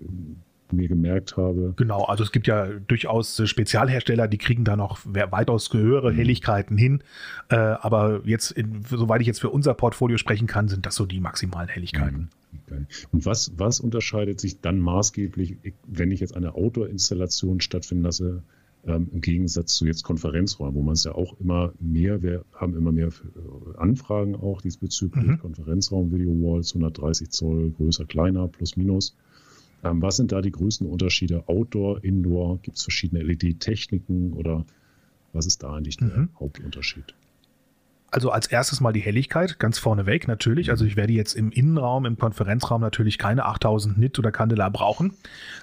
mir 0.72 0.88
gemerkt 0.88 1.38
habe. 1.38 1.74
Genau, 1.78 2.04
also 2.04 2.24
es 2.24 2.32
gibt 2.32 2.46
ja 2.46 2.68
durchaus 2.68 3.42
Spezialhersteller, 3.44 4.28
die 4.28 4.38
kriegen 4.38 4.64
da 4.64 4.76
noch 4.76 5.00
weitaus 5.06 5.74
höhere 5.74 6.12
mhm. 6.12 6.18
Helligkeiten 6.18 6.78
hin. 6.78 7.04
Äh, 7.50 7.56
aber 7.56 8.22
jetzt, 8.26 8.52
in, 8.52 8.84
soweit 8.88 9.22
ich 9.22 9.28
jetzt 9.28 9.42
für 9.42 9.50
unser 9.50 9.74
Portfolio 9.74 10.18
sprechen 10.18 10.46
kann, 10.46 10.68
sind 10.68 10.86
das 10.86 10.96
so 10.96 11.08
die 11.08 11.20
maximalen 11.20 11.70
Helligkeiten. 11.70 12.30
Mhm. 12.52 12.60
Okay. 12.68 12.86
Und 13.12 13.26
was, 13.26 13.52
was 13.58 13.80
unterscheidet 13.80 14.40
sich 14.40 14.62
dann 14.62 14.80
maßgeblich, 14.80 15.58
wenn 15.88 16.12
ich 16.12 16.20
jetzt 16.20 16.36
eine 16.36 16.54
Outdoor-Installation 16.54 17.62
stattfinden 17.62 18.04
lasse, 18.04 18.44
ähm, 18.86 19.10
im 19.12 19.22
Gegensatz 19.22 19.76
zu 19.76 19.86
jetzt 19.86 20.04
Konferenzräumen, 20.04 20.76
wo 20.76 20.82
man 20.82 20.94
es 20.94 21.04
ja 21.04 21.14
auch 21.14 21.40
immer 21.40 21.74
mehr, 21.80 22.22
wir 22.22 22.46
haben 22.54 22.76
immer 22.76 22.92
mehr 22.92 23.08
äh, 23.08 23.78
Anfragen 23.78 24.36
auch 24.36 24.62
diesbezüglich, 24.62 25.26
mhm. 25.26 25.40
Konferenzraum, 25.40 26.12
Video 26.12 26.32
Walls, 26.32 26.74
130 26.74 27.30
Zoll, 27.30 27.72
größer, 27.72 28.06
kleiner, 28.06 28.48
plus, 28.48 28.78
minus. 28.78 29.16
Ähm, 29.84 30.02
was 30.02 30.18
sind 30.18 30.32
da 30.32 30.42
die 30.42 30.52
größten 30.52 30.88
Unterschiede? 30.88 31.48
Outdoor, 31.48 32.04
Indoor? 32.04 32.60
Gibt 32.62 32.78
es 32.78 32.84
verschiedene 32.84 33.24
LED-Techniken 33.24 34.34
oder 34.34 34.66
was 35.34 35.46
ist 35.46 35.64
da 35.64 35.74
eigentlich 35.74 35.98
der 35.98 36.08
mhm. 36.08 36.30
Hauptunterschied? 36.40 37.14
Also 38.12 38.32
als 38.32 38.48
erstes 38.48 38.82
mal 38.82 38.92
die 38.92 39.00
Helligkeit, 39.00 39.60
ganz 39.60 39.78
vorneweg 39.78 40.28
natürlich. 40.28 40.72
Also 40.72 40.86
ich 40.86 40.96
werde 40.96 41.14
jetzt 41.14 41.34
im 41.34 41.52
Innenraum, 41.52 42.06
im 42.06 42.18
Konferenzraum 42.18 42.82
natürlich 42.82 43.18
keine 43.18 43.46
8000 43.46 43.98
Nit 43.98 44.18
oder 44.20 44.32
Candela 44.32 44.70
brauchen. 44.70 45.14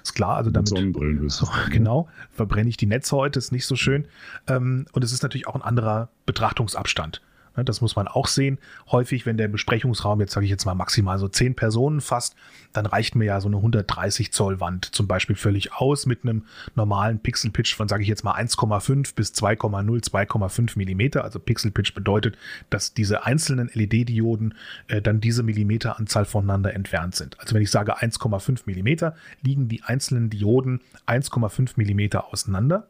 Ist 0.01 0.13
klar, 0.13 0.37
also 0.37 0.51
damit. 0.51 0.69
Sonnenbrillen 0.69 1.29
so? 1.29 1.47
Genau, 1.69 2.07
verbrenne 2.31 2.69
ich 2.69 2.77
die 2.77 2.85
Netze 2.85 3.15
heute, 3.15 3.39
ist 3.39 3.51
nicht 3.51 3.65
so 3.65 3.75
schön. 3.75 4.05
Ähm, 4.47 4.85
und 4.93 5.03
es 5.03 5.11
ist 5.11 5.23
natürlich 5.23 5.47
auch 5.47 5.55
ein 5.55 5.61
anderer 5.61 6.09
Betrachtungsabstand. 6.25 7.21
Ne, 7.57 7.65
das 7.65 7.81
muss 7.81 7.95
man 7.95 8.07
auch 8.07 8.27
sehen. 8.27 8.59
Häufig, 8.91 9.25
wenn 9.25 9.35
der 9.35 9.47
Besprechungsraum, 9.47 10.21
jetzt 10.21 10.33
sage 10.33 10.45
ich 10.45 10.51
jetzt 10.51 10.65
mal 10.65 10.75
maximal 10.75 11.17
so 11.17 11.27
zehn 11.27 11.55
Personen 11.55 12.01
fasst, 12.01 12.35
dann 12.71 12.85
reicht 12.85 13.15
mir 13.15 13.25
ja 13.25 13.41
so 13.41 13.47
eine 13.47 13.57
130 13.57 14.31
Zoll 14.31 14.59
Wand 14.59 14.85
zum 14.85 15.07
Beispiel 15.07 15.35
völlig 15.35 15.73
aus 15.73 16.05
mit 16.05 16.23
einem 16.23 16.45
normalen 16.75 17.19
Pixel-Pitch 17.19 17.75
von, 17.75 17.87
sage 17.87 18.03
ich 18.03 18.09
jetzt 18.09 18.23
mal 18.23 18.35
1,5 18.35 19.15
bis 19.15 19.33
2,0, 19.33 20.09
2,5 20.09 20.77
Millimeter. 20.77 21.23
Also 21.23 21.39
Pixel-Pitch 21.39 21.95
bedeutet, 21.95 22.37
dass 22.69 22.93
diese 22.93 23.25
einzelnen 23.25 23.69
LED-Dioden 23.73 24.53
äh, 24.87 25.01
dann 25.01 25.19
diese 25.19 25.41
Millimeteranzahl 25.41 26.25
voneinander 26.25 26.75
entfernt 26.75 27.15
sind. 27.15 27.39
Also 27.39 27.55
wenn 27.55 27.63
ich 27.63 27.71
sage 27.71 27.97
1,5 27.97 28.61
Millimeter, 28.65 29.15
liegen 29.41 29.67
die 29.67 29.81
einzelnen 29.81 30.29
Dioden 30.29 30.81
1,5 31.07 31.71
Millimeter 31.75 32.31
auseinander. 32.31 32.87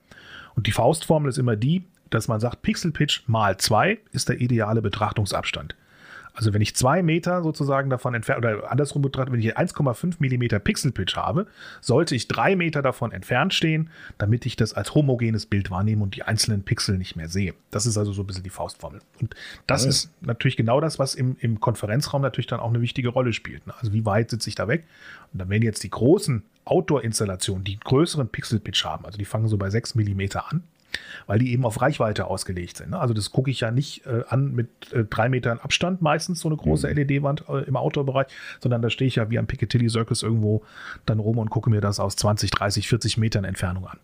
Und 0.56 0.68
die 0.68 0.72
Faustformel 0.72 1.30
ist 1.30 1.38
immer 1.38 1.56
die, 1.56 1.86
dass 2.10 2.28
man 2.28 2.40
sagt, 2.40 2.62
Pixel 2.62 2.92
Pitch 2.92 3.22
mal 3.28 3.58
2 3.58 4.00
ist 4.12 4.30
der 4.30 4.42
ideale 4.42 4.82
Betrachtungsabstand. 4.82 5.76
Also 6.38 6.54
wenn 6.54 6.62
ich 6.62 6.76
zwei 6.76 7.02
Meter 7.02 7.42
sozusagen 7.42 7.90
davon 7.90 8.14
entfernt, 8.14 8.46
oder 8.46 8.72
andersrum 8.72 9.02
betrachtet, 9.02 9.34
wenn 9.34 9.40
ich 9.40 9.58
1,5 9.58 10.18
Millimeter 10.20 10.60
Pixel 10.60 10.92
Pitch 10.92 11.16
habe, 11.16 11.48
sollte 11.82 12.14
ich 12.14 12.28
drei 12.28 12.56
Meter 12.56 12.84
davon 12.84 13.12
entfernt 13.12 13.56
stehen, 13.56 13.90
damit 14.20 14.46
ich 14.46 14.56
das 14.56 14.74
als 14.74 14.94
homogenes 14.94 15.48
Bild 15.48 15.72
wahrnehme 15.72 16.04
und 16.04 16.16
die 16.16 16.22
einzelnen 16.22 16.62
Pixel 16.62 17.00
nicht 17.00 17.16
mehr 17.16 17.28
sehe. 17.28 17.56
Das 17.72 17.88
ist 17.88 17.98
also 17.98 18.14
so 18.14 18.22
ein 18.22 18.28
bisschen 18.28 18.44
die 18.44 18.52
Faustformel. 18.52 19.02
Und 19.20 19.36
das 19.66 19.82
ja. 19.84 19.90
ist 19.90 20.12
natürlich 20.22 20.58
genau 20.58 20.80
das, 20.80 21.00
was 21.00 21.16
im, 21.16 21.38
im 21.40 21.60
Konferenzraum 21.60 22.22
natürlich 22.22 22.46
dann 22.46 22.60
auch 22.60 22.70
eine 22.70 22.82
wichtige 22.82 23.10
Rolle 23.10 23.34
spielt. 23.34 23.66
Ne? 23.66 23.74
Also 23.80 23.92
wie 23.92 24.06
weit 24.06 24.30
sitze 24.30 24.48
ich 24.48 24.56
da 24.56 24.68
weg? 24.68 24.84
Und 25.34 25.40
dann 25.40 25.50
werden 25.50 25.64
jetzt 25.64 25.84
die 25.84 25.90
großen 25.90 26.44
Outdoor-Installationen, 26.66 27.64
die 27.64 27.80
größeren 27.80 28.28
Pixel 28.28 28.60
Pitch 28.60 28.86
haben, 28.86 29.06
also 29.06 29.18
die 29.18 29.26
fangen 29.26 29.48
so 29.48 29.58
bei 29.58 29.72
6 29.72 29.96
Millimeter 29.96 30.52
an, 30.52 30.62
weil 31.26 31.40
die 31.40 31.52
eben 31.52 31.66
auf 31.66 31.82
Reichweite 31.82 32.28
ausgelegt 32.28 32.78
sind. 32.78 32.92
Ne? 32.92 33.00
Also 33.00 33.14
das 33.14 33.32
gucke 33.32 33.52
ich 33.52 33.62
ja 33.62 33.72
nicht 33.72 34.06
äh, 34.06 34.24
an 34.30 34.54
mit 34.54 34.92
äh, 34.94 35.04
drei 35.04 35.30
Metern 35.30 35.60
Abstand 35.60 36.02
meistens, 36.02 36.40
so 36.40 36.50
eine 36.50 36.58
große 36.58 36.88
mhm. 36.88 36.96
LED-Wand 36.96 37.46
äh, 37.50 37.64
im 37.64 37.76
Outdoor-Bereich, 37.76 38.28
sondern 38.60 38.82
da 38.82 38.90
stehe 38.90 39.08
ich 39.08 39.16
ja 39.16 39.30
wie 39.30 39.40
am 39.40 39.48
Piccadilly 39.48 39.90
Circus 39.90 40.24
irgendwo 40.24 40.64
dann 41.06 41.20
rum 41.20 41.38
und 41.38 41.50
gucke 41.50 41.70
mir 41.70 41.82
das 41.82 42.00
aus 42.00 42.16
20, 42.16 42.52
30, 42.52 42.88
40 42.88 43.18
Metern 43.18 43.44
Entfernung 43.44 43.88
an. 43.88 43.98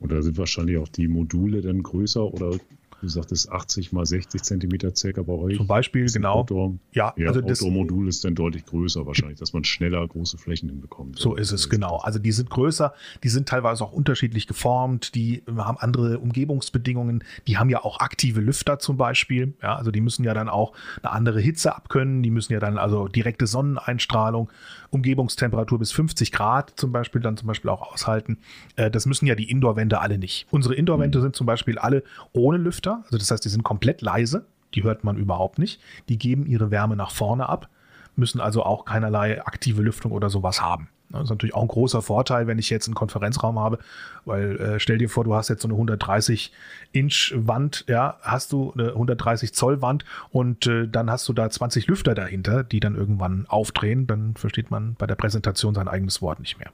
Und 0.00 0.12
da 0.12 0.22
sind 0.22 0.38
wahrscheinlich 0.38 0.78
auch 0.78 0.88
die 0.88 1.08
Module 1.08 1.60
dann 1.60 1.82
größer 1.82 2.22
oder 2.22 2.56
du 3.00 3.08
sagtest 3.08 3.50
80 3.50 3.92
mal 3.92 4.04
60 4.04 4.42
Zentimeter 4.42 4.94
circa 4.94 5.22
bei 5.22 5.32
euch. 5.32 5.56
Zum 5.56 5.66
Beispiel, 5.66 6.06
genau. 6.06 6.40
Outdoor, 6.40 6.74
ja, 6.92 7.14
ja, 7.16 7.28
also 7.28 7.40
das 7.40 7.62
Outdoor-Modul 7.62 8.08
ist 8.08 8.24
dann 8.24 8.34
deutlich 8.34 8.66
größer 8.66 9.06
wahrscheinlich, 9.06 9.38
dass 9.38 9.52
man 9.52 9.64
schneller 9.64 10.06
große 10.06 10.38
Flächen 10.38 10.68
hinbekommt. 10.68 11.18
So 11.18 11.34
ist 11.34 11.52
es, 11.52 11.68
genau. 11.68 11.96
Also 11.96 12.18
die 12.18 12.32
sind 12.32 12.50
größer, 12.50 12.92
die 13.22 13.28
sind 13.28 13.48
teilweise 13.48 13.84
auch 13.84 13.92
unterschiedlich 13.92 14.46
geformt, 14.46 15.14
die 15.14 15.42
haben 15.56 15.78
andere 15.78 16.18
Umgebungsbedingungen, 16.18 17.24
die 17.46 17.58
haben 17.58 17.70
ja 17.70 17.84
auch 17.84 18.00
aktive 18.00 18.40
Lüfter 18.40 18.78
zum 18.78 18.96
Beispiel. 18.96 19.54
Ja, 19.62 19.76
also 19.76 19.90
die 19.90 20.00
müssen 20.00 20.24
ja 20.24 20.34
dann 20.34 20.48
auch 20.48 20.72
eine 21.02 21.12
andere 21.12 21.40
Hitze 21.40 21.74
abkönnen, 21.74 22.22
die 22.22 22.30
müssen 22.30 22.52
ja 22.52 22.60
dann 22.60 22.78
also 22.78 23.08
direkte 23.08 23.46
Sonneneinstrahlung, 23.46 24.50
Umgebungstemperatur 24.90 25.78
bis 25.78 25.92
50 25.92 26.32
Grad 26.32 26.72
zum 26.76 26.92
Beispiel 26.92 27.20
dann 27.20 27.36
zum 27.36 27.46
Beispiel 27.46 27.70
auch 27.70 27.92
aushalten. 27.92 28.38
Äh, 28.76 28.90
das 28.90 29.06
müssen 29.06 29.26
ja 29.26 29.34
die 29.34 29.50
Indoor-Wände 29.50 30.00
alle 30.00 30.18
nicht. 30.18 30.46
Unsere 30.50 30.74
Indoor-Wände 30.74 31.18
mhm. 31.18 31.22
sind 31.22 31.36
zum 31.36 31.46
Beispiel 31.46 31.78
alle 31.78 32.02
ohne 32.32 32.58
Lüfter, 32.58 32.87
also 33.04 33.18
das 33.18 33.30
heißt, 33.30 33.44
die 33.44 33.48
sind 33.48 33.62
komplett 33.62 34.02
leise, 34.02 34.46
die 34.74 34.82
hört 34.82 35.04
man 35.04 35.16
überhaupt 35.16 35.58
nicht. 35.58 35.80
Die 36.08 36.18
geben 36.18 36.46
ihre 36.46 36.70
Wärme 36.70 36.96
nach 36.96 37.10
vorne 37.10 37.48
ab, 37.48 37.68
müssen 38.16 38.40
also 38.40 38.64
auch 38.64 38.84
keinerlei 38.84 39.44
aktive 39.44 39.82
Lüftung 39.82 40.12
oder 40.12 40.30
sowas 40.30 40.60
haben. 40.60 40.88
Das 41.10 41.24
ist 41.24 41.30
natürlich 41.30 41.54
auch 41.54 41.62
ein 41.62 41.68
großer 41.68 42.02
Vorteil, 42.02 42.46
wenn 42.46 42.58
ich 42.58 42.68
jetzt 42.68 42.86
einen 42.86 42.94
Konferenzraum 42.94 43.58
habe, 43.58 43.78
weil 44.26 44.60
äh, 44.60 44.80
stell 44.80 44.98
dir 44.98 45.08
vor, 45.08 45.24
du 45.24 45.34
hast 45.34 45.48
jetzt 45.48 45.62
so 45.62 45.68
eine 45.68 45.74
130 45.74 46.52
Inch 46.92 47.32
Wand, 47.34 47.86
ja, 47.88 48.18
hast 48.20 48.52
du 48.52 48.72
eine 48.72 48.88
130 48.90 49.54
Zoll 49.54 49.80
Wand 49.80 50.04
und 50.30 50.66
äh, 50.66 50.86
dann 50.86 51.10
hast 51.10 51.26
du 51.26 51.32
da 51.32 51.48
20 51.48 51.86
Lüfter 51.86 52.14
dahinter, 52.14 52.62
die 52.62 52.80
dann 52.80 52.94
irgendwann 52.94 53.46
aufdrehen, 53.48 54.06
dann 54.06 54.34
versteht 54.36 54.70
man 54.70 54.96
bei 54.98 55.06
der 55.06 55.14
Präsentation 55.14 55.74
sein 55.74 55.88
eigenes 55.88 56.20
Wort 56.20 56.40
nicht 56.40 56.58
mehr. 56.58 56.70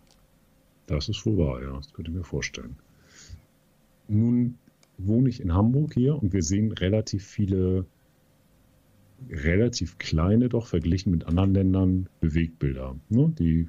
Das 0.89 1.09
ist 1.09 1.25
wohl 1.25 1.39
wahr, 1.39 1.63
ja, 1.63 1.73
das 1.77 1.93
könnte 1.93 2.11
ich 2.11 2.17
mir 2.17 2.25
vorstellen. 2.25 2.77
Nun 4.09 4.59
wohne 4.99 5.29
ich 5.29 5.41
in 5.41 5.55
Hamburg 5.55 5.95
hier 5.95 6.21
und 6.21 6.33
wir 6.33 6.43
sehen 6.43 6.73
relativ 6.73 7.25
viele 7.25 7.87
relativ 9.31 9.99
kleine, 9.99 10.49
doch 10.49 10.67
verglichen 10.67 11.11
mit 11.11 11.25
anderen 11.25 11.55
Ländern, 11.55 12.09
Bewegbilder. 12.21 12.97
Ne? 13.09 13.33
Die 13.39 13.69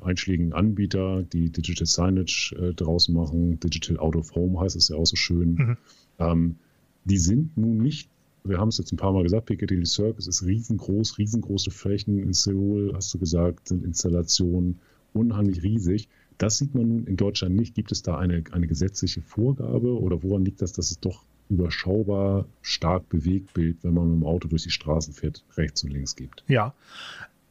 einschlägigen 0.00 0.52
Anbieter, 0.52 1.22
die 1.22 1.50
Digital 1.50 1.86
Signage 1.86 2.54
äh, 2.58 2.74
draußen 2.74 3.14
machen, 3.14 3.58
Digital 3.60 3.98
Out 3.98 4.16
of 4.16 4.34
Home 4.34 4.60
heißt 4.60 4.76
es 4.76 4.88
ja 4.88 4.96
auch 4.96 5.06
so 5.06 5.16
schön. 5.16 5.54
Mhm. 5.54 5.76
Ähm, 6.18 6.56
die 7.04 7.18
sind 7.18 7.56
nun 7.56 7.78
nicht, 7.78 8.10
wir 8.44 8.58
haben 8.58 8.68
es 8.68 8.78
jetzt 8.78 8.92
ein 8.92 8.96
paar 8.96 9.12
Mal 9.12 9.22
gesagt, 9.22 9.46
Piccadilly 9.46 9.86
Circus 9.86 10.26
ist 10.26 10.44
riesengroß, 10.44 11.18
riesengroße 11.18 11.70
Flächen 11.70 12.18
in 12.18 12.32
Seoul, 12.32 12.92
hast 12.94 13.12
du 13.14 13.18
gesagt, 13.18 13.68
sind 13.68 13.84
Installationen 13.84 14.78
unheimlich 15.12 15.62
riesig. 15.62 16.08
Das 16.42 16.58
sieht 16.58 16.74
man 16.74 16.88
nun 16.88 17.06
in 17.06 17.16
Deutschland 17.16 17.54
nicht. 17.54 17.76
Gibt 17.76 17.92
es 17.92 18.02
da 18.02 18.18
eine, 18.18 18.42
eine 18.50 18.66
gesetzliche 18.66 19.22
Vorgabe 19.22 19.96
oder 19.96 20.24
woran 20.24 20.44
liegt 20.44 20.60
das, 20.60 20.72
dass 20.72 20.90
es 20.90 20.98
doch 20.98 21.22
überschaubar 21.48 22.46
stark 22.62 23.08
Bewegtbild, 23.10 23.76
wenn 23.82 23.94
man 23.94 24.10
mit 24.10 24.20
dem 24.22 24.26
Auto 24.26 24.48
durch 24.48 24.64
die 24.64 24.70
Straßen 24.70 25.14
fährt, 25.14 25.44
rechts 25.56 25.84
und 25.84 25.90
links 25.90 26.16
gibt? 26.16 26.42
Ja, 26.48 26.74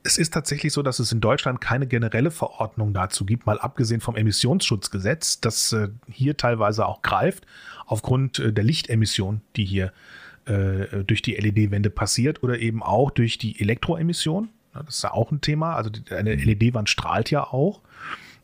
es 0.03 0.17
ist 0.17 0.33
tatsächlich 0.33 0.73
so, 0.73 0.81
dass 0.81 0.99
es 0.99 1.13
in 1.13 1.21
Deutschland 1.21 1.61
keine 1.61 1.87
generelle 1.87 2.31
Verordnung 2.31 2.93
dazu 2.93 3.23
gibt, 3.25 3.45
mal 3.45 3.59
abgesehen 3.59 4.01
vom 4.01 4.17
Emissionsschutzgesetz, 4.17 5.39
das 5.39 5.71
äh, 5.71 5.87
hier 6.09 6.35
teilweise 6.35 6.85
auch 6.85 7.01
greift, 7.01 7.45
aufgrund 7.85 8.39
äh, 8.39 8.51
der 8.51 8.65
Lichtemission, 8.65 9.39
die 9.55 9.63
hier 9.63 9.93
äh, 10.47 11.05
durch 11.05 11.21
die 11.21 11.35
LED-Wände 11.35 11.91
passiert 11.91 12.43
oder 12.43 12.59
eben 12.59 12.83
auch 12.83 13.09
durch 13.09 13.37
die 13.37 13.57
Elektroemission. 13.61 14.49
Das 14.73 14.97
ist 14.97 15.03
ja 15.03 15.13
auch 15.13 15.31
ein 15.31 15.39
Thema. 15.39 15.75
Also 15.75 15.91
eine 16.09 16.35
LED-Wand 16.35 16.89
strahlt 16.89 17.31
ja 17.31 17.45
auch. 17.45 17.81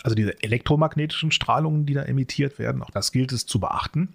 Also 0.07 0.15
diese 0.15 0.41
elektromagnetischen 0.41 1.31
Strahlungen, 1.31 1.85
die 1.85 1.93
da 1.93 2.01
emittiert 2.01 2.59
werden, 2.59 2.81
auch 2.81 2.91
das 2.91 3.11
gilt 3.11 3.33
es 3.33 3.45
zu 3.45 3.59
beachten. 3.59 4.13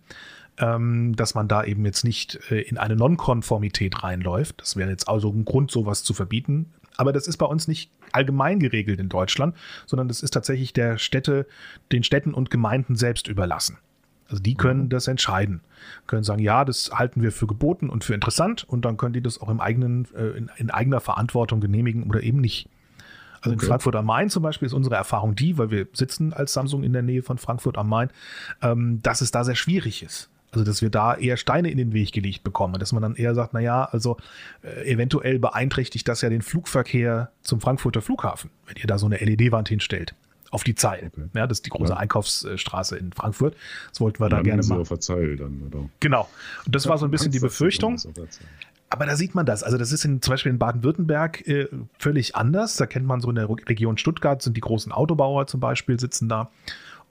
Ähm, 0.56 1.14
dass 1.16 1.34
man 1.34 1.48
da 1.48 1.64
eben 1.64 1.84
jetzt 1.84 2.02
nicht 2.02 2.38
äh, 2.50 2.62
in 2.62 2.78
eine 2.78 2.96
Nonkonformität 2.96 4.02
reinläuft. 4.02 4.58
Das 4.62 4.76
wäre 4.76 4.88
jetzt 4.88 5.06
also 5.06 5.30
ein 5.30 5.44
Grund, 5.44 5.70
sowas 5.70 6.02
zu 6.02 6.14
verbieten. 6.14 6.72
Aber 6.96 7.12
das 7.12 7.26
ist 7.26 7.36
bei 7.36 7.44
uns 7.44 7.68
nicht 7.68 7.90
allgemein 8.12 8.58
geregelt 8.58 9.00
in 9.00 9.10
Deutschland, 9.10 9.54
sondern 9.84 10.08
das 10.08 10.22
ist 10.22 10.30
tatsächlich 10.30 10.72
der 10.72 10.96
Städte, 10.96 11.46
den 11.90 12.04
Städten 12.04 12.32
und 12.32 12.48
Gemeinden 12.48 12.96
selbst 12.96 13.28
überlassen. 13.28 13.76
Also 14.28 14.42
die 14.42 14.54
können 14.54 14.84
mhm. 14.84 14.88
das 14.88 15.08
entscheiden, 15.08 15.60
können 16.06 16.24
sagen, 16.24 16.40
ja, 16.40 16.64
das 16.64 16.90
halten 16.92 17.22
wir 17.22 17.32
für 17.32 17.46
geboten 17.46 17.90
und 17.90 18.02
für 18.02 18.14
interessant 18.14 18.64
und 18.64 18.86
dann 18.86 18.96
können 18.96 19.12
die 19.12 19.22
das 19.22 19.38
auch 19.42 19.50
im 19.50 19.60
eigenen, 19.60 20.06
äh, 20.14 20.38
in, 20.38 20.50
in, 20.56 20.70
eigener 20.70 21.00
Verantwortung 21.00 21.60
genehmigen 21.60 22.04
oder 22.04 22.22
eben 22.22 22.40
nicht. 22.40 22.66
Also 23.42 23.54
okay. 23.54 23.64
in 23.64 23.68
Frankfurt 23.68 23.96
am 23.96 24.06
Main 24.06 24.30
zum 24.30 24.42
Beispiel 24.42 24.66
ist 24.66 24.72
unsere 24.72 24.94
Erfahrung 24.94 25.34
die, 25.34 25.58
weil 25.58 25.70
wir 25.70 25.88
sitzen 25.92 26.32
als 26.32 26.52
Samsung 26.52 26.84
in 26.84 26.92
der 26.92 27.02
Nähe 27.02 27.22
von 27.22 27.38
Frankfurt 27.38 27.76
am 27.76 27.88
Main, 27.88 28.10
ähm, 28.62 29.00
dass 29.02 29.20
es 29.20 29.32
da 29.32 29.44
sehr 29.44 29.56
schwierig 29.56 30.02
ist. 30.02 30.30
Also, 30.52 30.64
dass 30.64 30.82
wir 30.82 30.90
da 30.90 31.14
eher 31.14 31.38
Steine 31.38 31.70
in 31.70 31.78
den 31.78 31.92
Weg 31.94 32.12
gelegt 32.12 32.44
bekommen. 32.44 32.78
Dass 32.78 32.92
man 32.92 33.02
dann 33.02 33.16
eher 33.16 33.34
sagt, 33.34 33.54
naja, 33.54 33.88
also 33.90 34.18
äh, 34.62 34.90
eventuell 34.90 35.38
beeinträchtigt 35.38 36.06
das 36.06 36.20
ja 36.20 36.28
den 36.28 36.42
Flugverkehr 36.42 37.30
zum 37.40 37.60
Frankfurter 37.60 38.02
Flughafen, 38.02 38.50
wenn 38.66 38.76
ihr 38.76 38.86
da 38.86 38.98
so 38.98 39.06
eine 39.06 39.16
LED-Wand 39.16 39.68
hinstellt. 39.68 40.14
Auf 40.50 40.64
die 40.64 40.74
Zeil. 40.74 41.10
Okay. 41.14 41.28
Ja, 41.32 41.46
das 41.46 41.58
ist 41.58 41.66
die 41.66 41.70
große 41.70 41.94
ja. 41.94 41.98
Einkaufsstraße 41.98 42.98
in 42.98 43.12
Frankfurt. 43.12 43.56
Das 43.88 44.02
wollten 44.02 44.22
wir 44.22 44.28
da 44.28 44.42
gerne 44.42 44.62
machen. 44.62 44.82
Auf 44.82 44.98
Zeil 45.00 45.36
dann, 45.36 45.62
oder? 45.66 45.88
Genau. 46.00 46.28
Und 46.66 46.74
das 46.74 46.84
ja, 46.84 46.90
war 46.90 46.98
so 46.98 47.06
ein 47.06 47.10
bisschen 47.10 47.32
die 47.32 47.40
Befürchtung. 47.40 47.96
Aber 48.92 49.06
da 49.06 49.16
sieht 49.16 49.34
man 49.34 49.46
das. 49.46 49.62
Also, 49.62 49.78
das 49.78 49.90
ist 49.90 50.04
in, 50.04 50.20
zum 50.20 50.32
Beispiel 50.32 50.52
in 50.52 50.58
Baden-Württemberg 50.58 51.48
äh, 51.48 51.66
völlig 51.98 52.36
anders. 52.36 52.76
Da 52.76 52.84
kennt 52.84 53.06
man 53.06 53.22
so 53.22 53.30
in 53.30 53.36
der 53.36 53.48
Region 53.48 53.96
Stuttgart, 53.96 54.42
sind 54.42 54.54
die 54.54 54.60
großen 54.60 54.92
Autobauer 54.92 55.46
zum 55.46 55.60
Beispiel, 55.60 55.98
sitzen 55.98 56.28
da. 56.28 56.50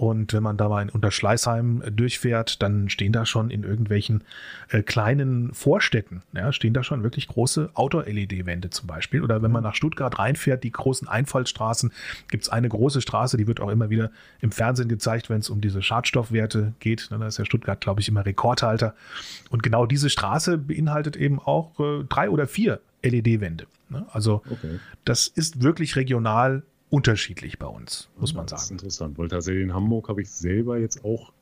Und 0.01 0.33
wenn 0.33 0.41
man 0.41 0.57
da 0.57 0.67
mal 0.67 0.81
in 0.81 0.89
Unterschleißheim 0.89 1.83
äh, 1.83 1.91
durchfährt, 1.91 2.63
dann 2.63 2.89
stehen 2.89 3.13
da 3.13 3.23
schon 3.27 3.51
in 3.51 3.61
irgendwelchen 3.61 4.23
äh, 4.69 4.81
kleinen 4.81 5.53
Vorstädten, 5.53 6.23
ja, 6.33 6.51
stehen 6.51 6.73
da 6.73 6.81
schon 6.81 7.03
wirklich 7.03 7.27
große 7.27 7.69
Outdoor-LED-Wände 7.75 8.71
zum 8.71 8.87
Beispiel. 8.87 9.21
Oder 9.21 9.43
wenn 9.43 9.51
man 9.51 9.61
nach 9.61 9.75
Stuttgart 9.75 10.17
reinfährt, 10.17 10.63
die 10.63 10.71
großen 10.71 11.07
Einfallstraßen, 11.07 11.93
gibt 12.29 12.45
es 12.45 12.49
eine 12.49 12.67
große 12.67 12.99
Straße, 12.99 13.37
die 13.37 13.45
wird 13.45 13.59
auch 13.59 13.69
immer 13.69 13.91
wieder 13.91 14.09
im 14.39 14.51
Fernsehen 14.51 14.89
gezeigt, 14.89 15.29
wenn 15.29 15.41
es 15.41 15.51
um 15.51 15.61
diese 15.61 15.83
Schadstoffwerte 15.83 16.73
geht. 16.79 17.11
Da 17.11 17.23
ist 17.27 17.37
ja 17.37 17.45
Stuttgart, 17.45 17.79
glaube 17.79 18.01
ich, 18.01 18.07
immer 18.09 18.25
Rekordhalter. 18.25 18.95
Und 19.51 19.61
genau 19.61 19.85
diese 19.85 20.09
Straße 20.09 20.57
beinhaltet 20.57 21.15
eben 21.15 21.37
auch 21.37 21.79
äh, 21.79 22.05
drei 22.09 22.31
oder 22.31 22.47
vier 22.47 22.79
LED-Wände. 23.03 23.67
Ne? 23.89 24.03
Also 24.11 24.41
okay. 24.49 24.79
das 25.05 25.27
ist 25.27 25.61
wirklich 25.61 25.95
regional 25.95 26.63
unterschiedlich 26.91 27.57
bei 27.57 27.67
uns, 27.67 28.09
muss 28.19 28.33
man 28.33 28.47
sagen. 28.47 28.57
Das 28.57 28.65
ist 28.65 28.71
interessant, 28.71 29.17
weil 29.17 29.29
tatsächlich 29.29 29.63
in 29.63 29.73
Hamburg 29.73 30.09
habe 30.09 30.21
ich 30.21 30.29
selber 30.29 30.77
jetzt 30.77 31.03
auch 31.03 31.33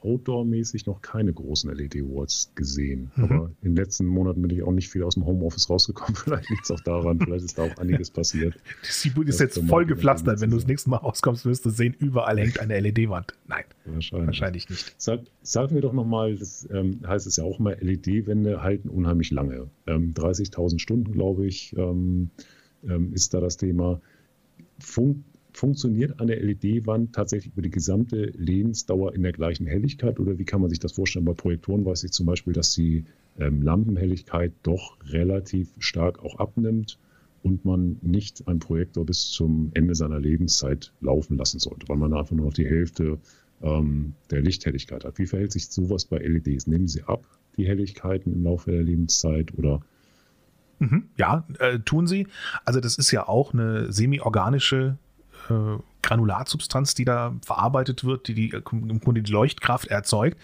outdoor-mäßig 0.00 0.86
noch 0.86 1.02
keine 1.02 1.32
großen 1.32 1.72
LED-Walls 1.74 2.52
gesehen. 2.54 3.10
Mhm. 3.16 3.24
Aber 3.24 3.50
in 3.62 3.70
den 3.70 3.76
letzten 3.76 4.06
Monaten 4.06 4.42
bin 4.42 4.50
ich 4.50 4.62
auch 4.62 4.70
nicht 4.70 4.88
viel 4.88 5.02
aus 5.02 5.14
dem 5.14 5.26
Homeoffice 5.26 5.68
rausgekommen. 5.68 6.14
Vielleicht 6.24 6.48
liegt 6.50 6.64
es 6.64 6.70
auch 6.70 6.80
daran, 6.80 7.18
vielleicht 7.18 7.44
ist 7.44 7.58
da 7.58 7.64
auch 7.64 7.76
einiges 7.78 8.10
passiert. 8.10 8.54
Die 9.04 9.22
ist 9.22 9.40
jetzt 9.40 9.58
voll 9.66 9.86
gepflastert. 9.86 10.40
Wenn 10.40 10.50
du 10.50 10.56
das 10.56 10.66
nächste 10.66 10.90
Mal 10.90 10.98
rauskommst, 10.98 11.46
wirst 11.46 11.64
du 11.64 11.70
sehen, 11.70 11.96
überall 11.98 12.38
hängt 12.38 12.60
eine 12.60 12.78
LED-Wand. 12.78 13.34
Nein, 13.48 13.64
wahrscheinlich, 13.86 14.26
wahrscheinlich 14.26 14.70
nicht. 14.70 14.94
Sag, 14.98 15.20
sagen 15.42 15.74
wir 15.74 15.82
doch 15.82 15.92
nochmal, 15.92 16.36
das 16.36 16.68
ähm, 16.70 17.00
heißt 17.06 17.26
es 17.26 17.36
ja 17.36 17.44
auch 17.44 17.58
immer, 17.58 17.74
LED-Wände 17.74 18.62
halten 18.62 18.88
unheimlich 18.88 19.30
lange. 19.30 19.68
Ähm, 19.86 20.14
30.000 20.14 20.78
Stunden, 20.78 21.12
glaube 21.12 21.46
ich, 21.46 21.74
ähm, 21.76 22.30
ähm, 22.88 23.12
ist 23.12 23.34
da 23.34 23.40
das 23.40 23.56
Thema 23.56 24.00
fun 24.78 25.24
funktioniert 25.52 26.20
eine 26.20 26.36
LED-Wand 26.36 27.14
tatsächlich 27.14 27.52
über 27.52 27.62
die 27.62 27.70
gesamte 27.70 28.26
Lebensdauer 28.36 29.14
in 29.14 29.22
der 29.22 29.32
gleichen 29.32 29.66
Helligkeit 29.66 30.20
oder 30.20 30.38
wie 30.38 30.44
kann 30.44 30.60
man 30.60 30.70
sich 30.70 30.78
das 30.78 30.92
vorstellen? 30.92 31.24
Bei 31.24 31.32
Projektoren 31.32 31.84
weiß 31.84 32.04
ich 32.04 32.12
zum 32.12 32.26
Beispiel, 32.26 32.52
dass 32.52 32.74
die 32.74 33.04
ähm, 33.38 33.62
Lampenhelligkeit 33.62 34.52
doch 34.62 34.96
relativ 35.06 35.70
stark 35.78 36.24
auch 36.24 36.38
abnimmt 36.38 36.98
und 37.42 37.64
man 37.64 37.98
nicht 38.02 38.46
einen 38.46 38.58
Projektor 38.60 39.04
bis 39.04 39.30
zum 39.30 39.70
Ende 39.74 39.94
seiner 39.94 40.20
Lebenszeit 40.20 40.92
laufen 41.00 41.36
lassen 41.36 41.58
sollte, 41.58 41.88
weil 41.88 41.96
man 41.96 42.14
einfach 42.14 42.36
nur 42.36 42.46
noch 42.46 42.54
die 42.54 42.66
Hälfte 42.66 43.18
ähm, 43.62 44.14
der 44.30 44.42
Lichthelligkeit 44.42 45.04
hat. 45.04 45.18
Wie 45.18 45.26
verhält 45.26 45.52
sich 45.52 45.68
sowas 45.68 46.04
bei 46.04 46.18
LEDs? 46.18 46.66
Nehmen 46.66 46.88
sie 46.88 47.02
ab, 47.02 47.24
die 47.56 47.66
Helligkeiten 47.66 48.32
im 48.32 48.44
Laufe 48.44 48.70
der 48.70 48.82
Lebenszeit 48.82 49.56
oder 49.56 49.80
Mhm, 50.78 51.08
ja, 51.16 51.44
äh, 51.58 51.78
tun 51.80 52.06
sie. 52.06 52.28
Also 52.64 52.80
das 52.80 52.96
ist 52.96 53.10
ja 53.10 53.26
auch 53.28 53.52
eine 53.52 53.92
semi-organische 53.92 54.96
äh, 55.50 55.54
Granulatsubstanz, 56.02 56.94
die 56.94 57.04
da 57.04 57.34
verarbeitet 57.44 58.04
wird, 58.04 58.28
die, 58.28 58.34
die 58.34 58.48
im 58.72 59.00
Grunde 59.00 59.22
die 59.22 59.32
Leuchtkraft 59.32 59.88
erzeugt. 59.88 60.38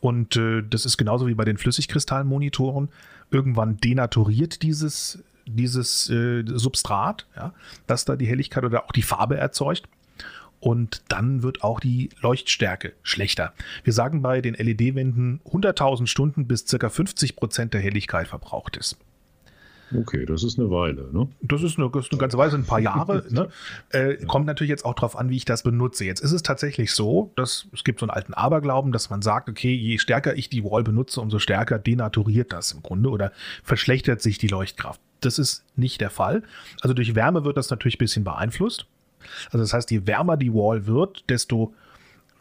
Und 0.00 0.36
äh, 0.36 0.62
das 0.62 0.84
ist 0.84 0.96
genauso 0.96 1.26
wie 1.26 1.34
bei 1.34 1.44
den 1.44 1.56
Flüssigkristallmonitoren. 1.56 2.88
Irgendwann 3.30 3.76
denaturiert 3.78 4.62
dieses, 4.62 5.22
dieses 5.46 6.10
äh, 6.10 6.44
Substrat, 6.46 7.26
ja, 7.36 7.52
das 7.86 8.04
da 8.04 8.16
die 8.16 8.26
Helligkeit 8.26 8.64
oder 8.64 8.84
auch 8.84 8.92
die 8.92 9.02
Farbe 9.02 9.36
erzeugt. 9.36 9.88
Und 10.58 11.02
dann 11.08 11.42
wird 11.42 11.62
auch 11.62 11.80
die 11.80 12.08
Leuchtstärke 12.20 12.94
schlechter. 13.02 13.52
Wir 13.84 13.92
sagen 13.92 14.22
bei 14.22 14.40
den 14.40 14.54
LED-Wänden 14.54 15.40
100.000 15.44 16.06
Stunden 16.06 16.48
bis 16.48 16.64
ca. 16.64 16.86
50% 16.86 17.66
der 17.66 17.80
Helligkeit 17.80 18.26
verbraucht 18.26 18.76
ist. 18.76 18.96
Okay, 19.94 20.26
das 20.26 20.42
ist 20.42 20.58
eine 20.58 20.70
Weile, 20.70 21.08
ne? 21.12 21.28
Das 21.42 21.62
ist 21.62 21.78
eine, 21.78 21.90
das 21.90 22.06
ist 22.06 22.12
eine 22.12 22.18
ganze 22.18 22.38
Weile, 22.38 22.54
ein 22.54 22.64
paar 22.64 22.80
Jahre. 22.80 23.24
ne? 23.30 23.48
äh. 23.90 24.16
Kommt 24.26 24.46
natürlich 24.46 24.70
jetzt 24.70 24.84
auch 24.84 24.94
darauf 24.94 25.16
an, 25.16 25.28
wie 25.30 25.36
ich 25.36 25.44
das 25.44 25.62
benutze. 25.62 26.04
Jetzt 26.04 26.20
ist 26.20 26.32
es 26.32 26.42
tatsächlich 26.42 26.92
so, 26.92 27.32
dass 27.36 27.68
es 27.72 27.84
gibt 27.84 28.00
so 28.00 28.06
einen 28.06 28.10
alten 28.10 28.34
Aberglauben, 28.34 28.92
dass 28.92 29.10
man 29.10 29.22
sagt, 29.22 29.48
okay, 29.48 29.74
je 29.74 29.98
stärker 29.98 30.36
ich 30.36 30.48
die 30.48 30.64
Wall 30.64 30.82
benutze, 30.82 31.20
umso 31.20 31.38
stärker 31.38 31.78
denaturiert 31.78 32.52
das 32.52 32.72
im 32.72 32.82
Grunde 32.82 33.10
oder 33.10 33.32
verschlechtert 33.62 34.22
sich 34.22 34.38
die 34.38 34.48
Leuchtkraft. 34.48 35.00
Das 35.20 35.38
ist 35.38 35.64
nicht 35.76 36.00
der 36.00 36.10
Fall. 36.10 36.42
Also 36.80 36.94
durch 36.94 37.14
Wärme 37.14 37.44
wird 37.44 37.56
das 37.56 37.70
natürlich 37.70 37.96
ein 37.96 37.98
bisschen 37.98 38.24
beeinflusst. 38.24 38.86
Also 39.46 39.58
das 39.58 39.72
heißt, 39.72 39.90
je 39.90 40.06
wärmer 40.06 40.36
die 40.36 40.52
Wall 40.52 40.86
wird, 40.86 41.24
desto 41.28 41.74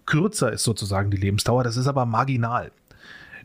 kürzer 0.06 0.52
ist 0.52 0.64
sozusagen 0.64 1.10
die 1.12 1.18
Lebensdauer. 1.18 1.64
Das 1.64 1.78
ist 1.78 1.88
aber 1.88 2.06
marginal. 2.06 2.72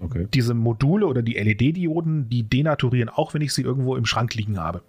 Okay. 0.00 0.26
Diese 0.32 0.54
Module 0.54 1.06
oder 1.06 1.22
die 1.22 1.34
LED-Dioden, 1.34 2.28
die 2.28 2.42
denaturieren 2.42 3.08
auch, 3.10 3.34
wenn 3.34 3.42
ich 3.42 3.52
sie 3.52 3.62
irgendwo 3.62 3.96
im 3.96 4.06
Schrank 4.06 4.34
liegen 4.34 4.58
habe. 4.58 4.82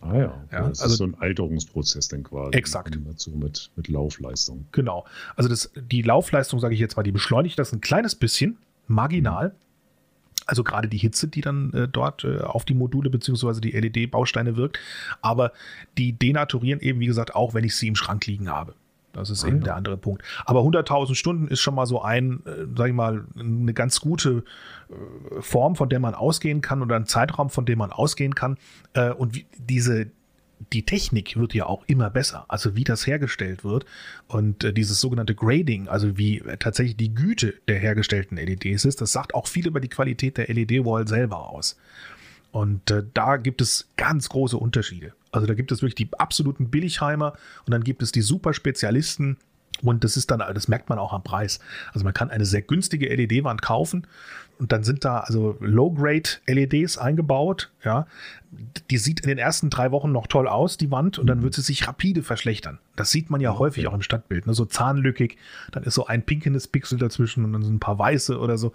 Ah 0.00 0.16
ja, 0.16 0.44
ja 0.52 0.68
das 0.68 0.80
also, 0.80 0.92
ist 0.92 0.98
so 0.98 1.04
ein 1.04 1.14
Alterungsprozess 1.18 2.08
dann 2.08 2.22
quasi. 2.22 2.56
Exakt. 2.56 2.98
Dazu 3.04 3.30
mit, 3.30 3.70
mit 3.76 3.88
Laufleistung. 3.88 4.66
Genau. 4.72 5.04
Also 5.36 5.48
das, 5.48 5.70
die 5.90 6.02
Laufleistung, 6.02 6.60
sage 6.60 6.74
ich 6.74 6.80
jetzt 6.80 6.96
mal, 6.96 7.02
die 7.02 7.12
beschleunigt 7.12 7.58
das 7.58 7.72
ein 7.72 7.80
kleines 7.80 8.14
bisschen, 8.14 8.58
marginal. 8.86 9.54
Also 10.46 10.64
gerade 10.64 10.88
die 10.88 10.98
Hitze, 10.98 11.28
die 11.28 11.42
dann 11.42 11.72
äh, 11.74 11.88
dort 11.88 12.24
äh, 12.24 12.38
auf 12.38 12.64
die 12.64 12.74
Module 12.74 13.10
bzw. 13.10 13.60
die 13.60 13.72
LED-Bausteine 13.72 14.56
wirkt. 14.56 14.78
Aber 15.20 15.52
die 15.98 16.12
denaturieren 16.12 16.80
eben, 16.80 17.00
wie 17.00 17.06
gesagt, 17.06 17.34
auch, 17.34 17.52
wenn 17.52 17.64
ich 17.64 17.76
sie 17.76 17.88
im 17.88 17.96
Schrank 17.96 18.24
liegen 18.26 18.48
habe. 18.48 18.74
Das 19.18 19.30
ist 19.30 19.44
eben 19.44 19.62
der 19.62 19.76
andere 19.76 19.96
Punkt. 19.96 20.22
Aber 20.44 20.60
100.000 20.60 21.14
Stunden 21.14 21.48
ist 21.48 21.60
schon 21.60 21.74
mal 21.74 21.86
so 21.86 22.02
ein, 22.02 22.42
äh, 22.46 22.66
sag 22.76 22.88
ich 22.88 22.94
mal, 22.94 23.24
eine 23.38 23.74
ganz 23.74 24.00
gute 24.00 24.44
äh, 24.88 25.40
Form, 25.40 25.76
von 25.76 25.88
der 25.88 26.00
man 26.00 26.14
ausgehen 26.14 26.60
kann 26.60 26.82
oder 26.82 26.96
ein 26.96 27.06
Zeitraum, 27.06 27.50
von 27.50 27.66
dem 27.66 27.78
man 27.78 27.92
ausgehen 27.92 28.34
kann. 28.34 28.58
Äh, 28.94 29.10
und 29.10 29.34
wie, 29.34 29.46
diese, 29.58 30.10
die 30.72 30.84
Technik 30.84 31.36
wird 31.36 31.54
ja 31.54 31.66
auch 31.66 31.84
immer 31.86 32.10
besser, 32.10 32.44
also 32.48 32.76
wie 32.76 32.84
das 32.84 33.06
hergestellt 33.06 33.64
wird 33.64 33.86
und 34.26 34.64
äh, 34.64 34.72
dieses 34.72 35.00
sogenannte 35.00 35.34
Grading, 35.34 35.88
also 35.88 36.18
wie 36.18 36.42
tatsächlich 36.58 36.96
die 36.96 37.14
Güte 37.14 37.54
der 37.68 37.78
hergestellten 37.78 38.36
LEDs 38.36 38.84
ist, 38.84 39.00
das 39.00 39.12
sagt 39.12 39.34
auch 39.34 39.46
viel 39.46 39.66
über 39.66 39.80
die 39.80 39.88
Qualität 39.88 40.36
der 40.36 40.48
LED-Wall 40.48 41.06
selber 41.06 41.50
aus. 41.50 41.76
Und 42.50 42.90
äh, 42.90 43.04
da 43.14 43.36
gibt 43.36 43.60
es 43.60 43.88
ganz 43.96 44.28
große 44.28 44.56
Unterschiede. 44.56 45.12
Also 45.30 45.46
da 45.46 45.54
gibt 45.54 45.72
es 45.72 45.82
wirklich 45.82 45.94
die 45.94 46.08
absoluten 46.18 46.70
Billigheimer 46.70 47.34
und 47.66 47.72
dann 47.72 47.84
gibt 47.84 48.02
es 48.02 48.12
die 48.12 48.22
Super-Spezialisten. 48.22 49.36
Und 49.82 50.02
das 50.02 50.16
ist 50.16 50.30
dann, 50.30 50.40
das 50.40 50.66
merkt 50.66 50.88
man 50.88 50.98
auch 50.98 51.12
am 51.12 51.22
Preis. 51.22 51.60
Also 51.92 52.04
man 52.04 52.14
kann 52.14 52.30
eine 52.30 52.44
sehr 52.44 52.62
günstige 52.62 53.14
LED-Wand 53.14 53.62
kaufen 53.62 54.06
und 54.58 54.72
dann 54.72 54.82
sind 54.82 55.04
da 55.04 55.20
also 55.20 55.56
Low-Grade-LEDs 55.60 56.98
eingebaut. 56.98 57.70
Ja, 57.84 58.06
die 58.90 58.98
sieht 58.98 59.20
in 59.20 59.28
den 59.28 59.38
ersten 59.38 59.70
drei 59.70 59.92
Wochen 59.92 60.10
noch 60.10 60.26
toll 60.26 60.48
aus, 60.48 60.76
die 60.76 60.90
Wand, 60.90 61.18
und 61.18 61.26
dann 61.26 61.38
mhm. 61.38 61.42
wird 61.44 61.54
sie 61.54 61.60
sich 61.60 61.86
rapide 61.86 62.22
verschlechtern. 62.22 62.78
Das 62.96 63.10
sieht 63.10 63.30
man 63.30 63.40
ja 63.40 63.50
okay. 63.50 63.58
häufig 63.58 63.86
auch 63.86 63.94
im 63.94 64.02
Stadtbild, 64.02 64.46
ne? 64.46 64.54
so 64.54 64.64
zahnlückig. 64.64 65.36
Dann 65.70 65.84
ist 65.84 65.94
so 65.94 66.06
ein 66.06 66.22
pinkenes 66.24 66.66
Pixel 66.66 66.98
dazwischen 66.98 67.44
und 67.44 67.52
dann 67.52 67.62
sind 67.62 67.74
ein 67.74 67.80
paar 67.80 67.98
weiße 67.98 68.38
oder 68.38 68.58
so. 68.58 68.72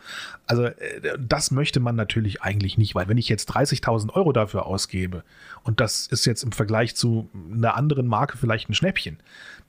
Also 0.47 0.65
äh, 0.65 0.73
das 1.19 1.51
möchte 1.51 1.79
man 1.79 1.95
natürlich 1.95 2.41
eigentlich 2.41 2.77
nicht, 2.77 2.95
weil 2.95 3.07
wenn 3.07 3.17
ich 3.17 3.27
jetzt 3.29 3.51
30.000 3.51 4.11
Euro 4.13 4.31
dafür 4.31 4.65
ausgebe 4.65 5.23
und 5.63 5.79
das 5.79 6.07
ist 6.07 6.25
jetzt 6.25 6.43
im 6.43 6.51
Vergleich 6.51 6.95
zu 6.95 7.29
einer 7.51 7.75
anderen 7.75 8.07
Marke 8.07 8.37
vielleicht 8.37 8.69
ein 8.69 8.73
Schnäppchen, 8.73 9.17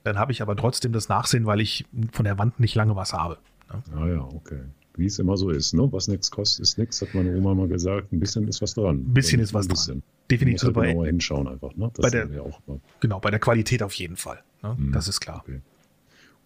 dann 0.03 0.17
habe 0.19 0.31
ich 0.31 0.41
aber 0.41 0.55
trotzdem 0.55 0.93
das 0.93 1.09
Nachsehen, 1.09 1.45
weil 1.45 1.59
ich 1.59 1.85
von 2.11 2.25
der 2.25 2.37
Wand 2.37 2.59
nicht 2.59 2.75
lange 2.75 2.95
was 2.95 3.11
habe. 3.11 3.37
Ne? 3.69 3.83
Ah 3.97 4.07
ja, 4.07 4.21
okay 4.21 4.61
wie 4.97 5.05
es 5.05 5.19
immer 5.19 5.37
so 5.37 5.49
ist. 5.49 5.73
Ne? 5.73 5.87
Was 5.91 6.07
nichts 6.07 6.31
kostet, 6.31 6.63
ist 6.63 6.77
nichts, 6.77 7.01
hat 7.01 7.13
meine 7.13 7.35
Oma 7.35 7.53
mal 7.53 7.67
gesagt. 7.67 8.11
Ein 8.11 8.19
bisschen 8.19 8.47
ist 8.47 8.61
was 8.61 8.73
dran. 8.73 8.97
Ein 8.97 9.13
bisschen 9.13 9.39
ist 9.39 9.53
was 9.53 9.67
dran. 9.67 10.03
Definitiv. 10.29 10.63
Halt 10.63 10.75
genauer 10.75 11.05
hinschauen 11.05 11.47
einfach. 11.47 11.75
Ne? 11.75 11.91
Das 11.93 12.03
bei 12.03 12.09
der, 12.09 12.41
auch 12.41 12.61
genau, 12.99 13.19
bei 13.19 13.31
der 13.31 13.39
Qualität 13.39 13.83
auf 13.83 13.93
jeden 13.93 14.15
Fall. 14.15 14.41
Ne? 14.63 14.75
Mhm. 14.77 14.91
Das 14.91 15.07
ist 15.07 15.19
klar. 15.19 15.43
Okay. 15.45 15.61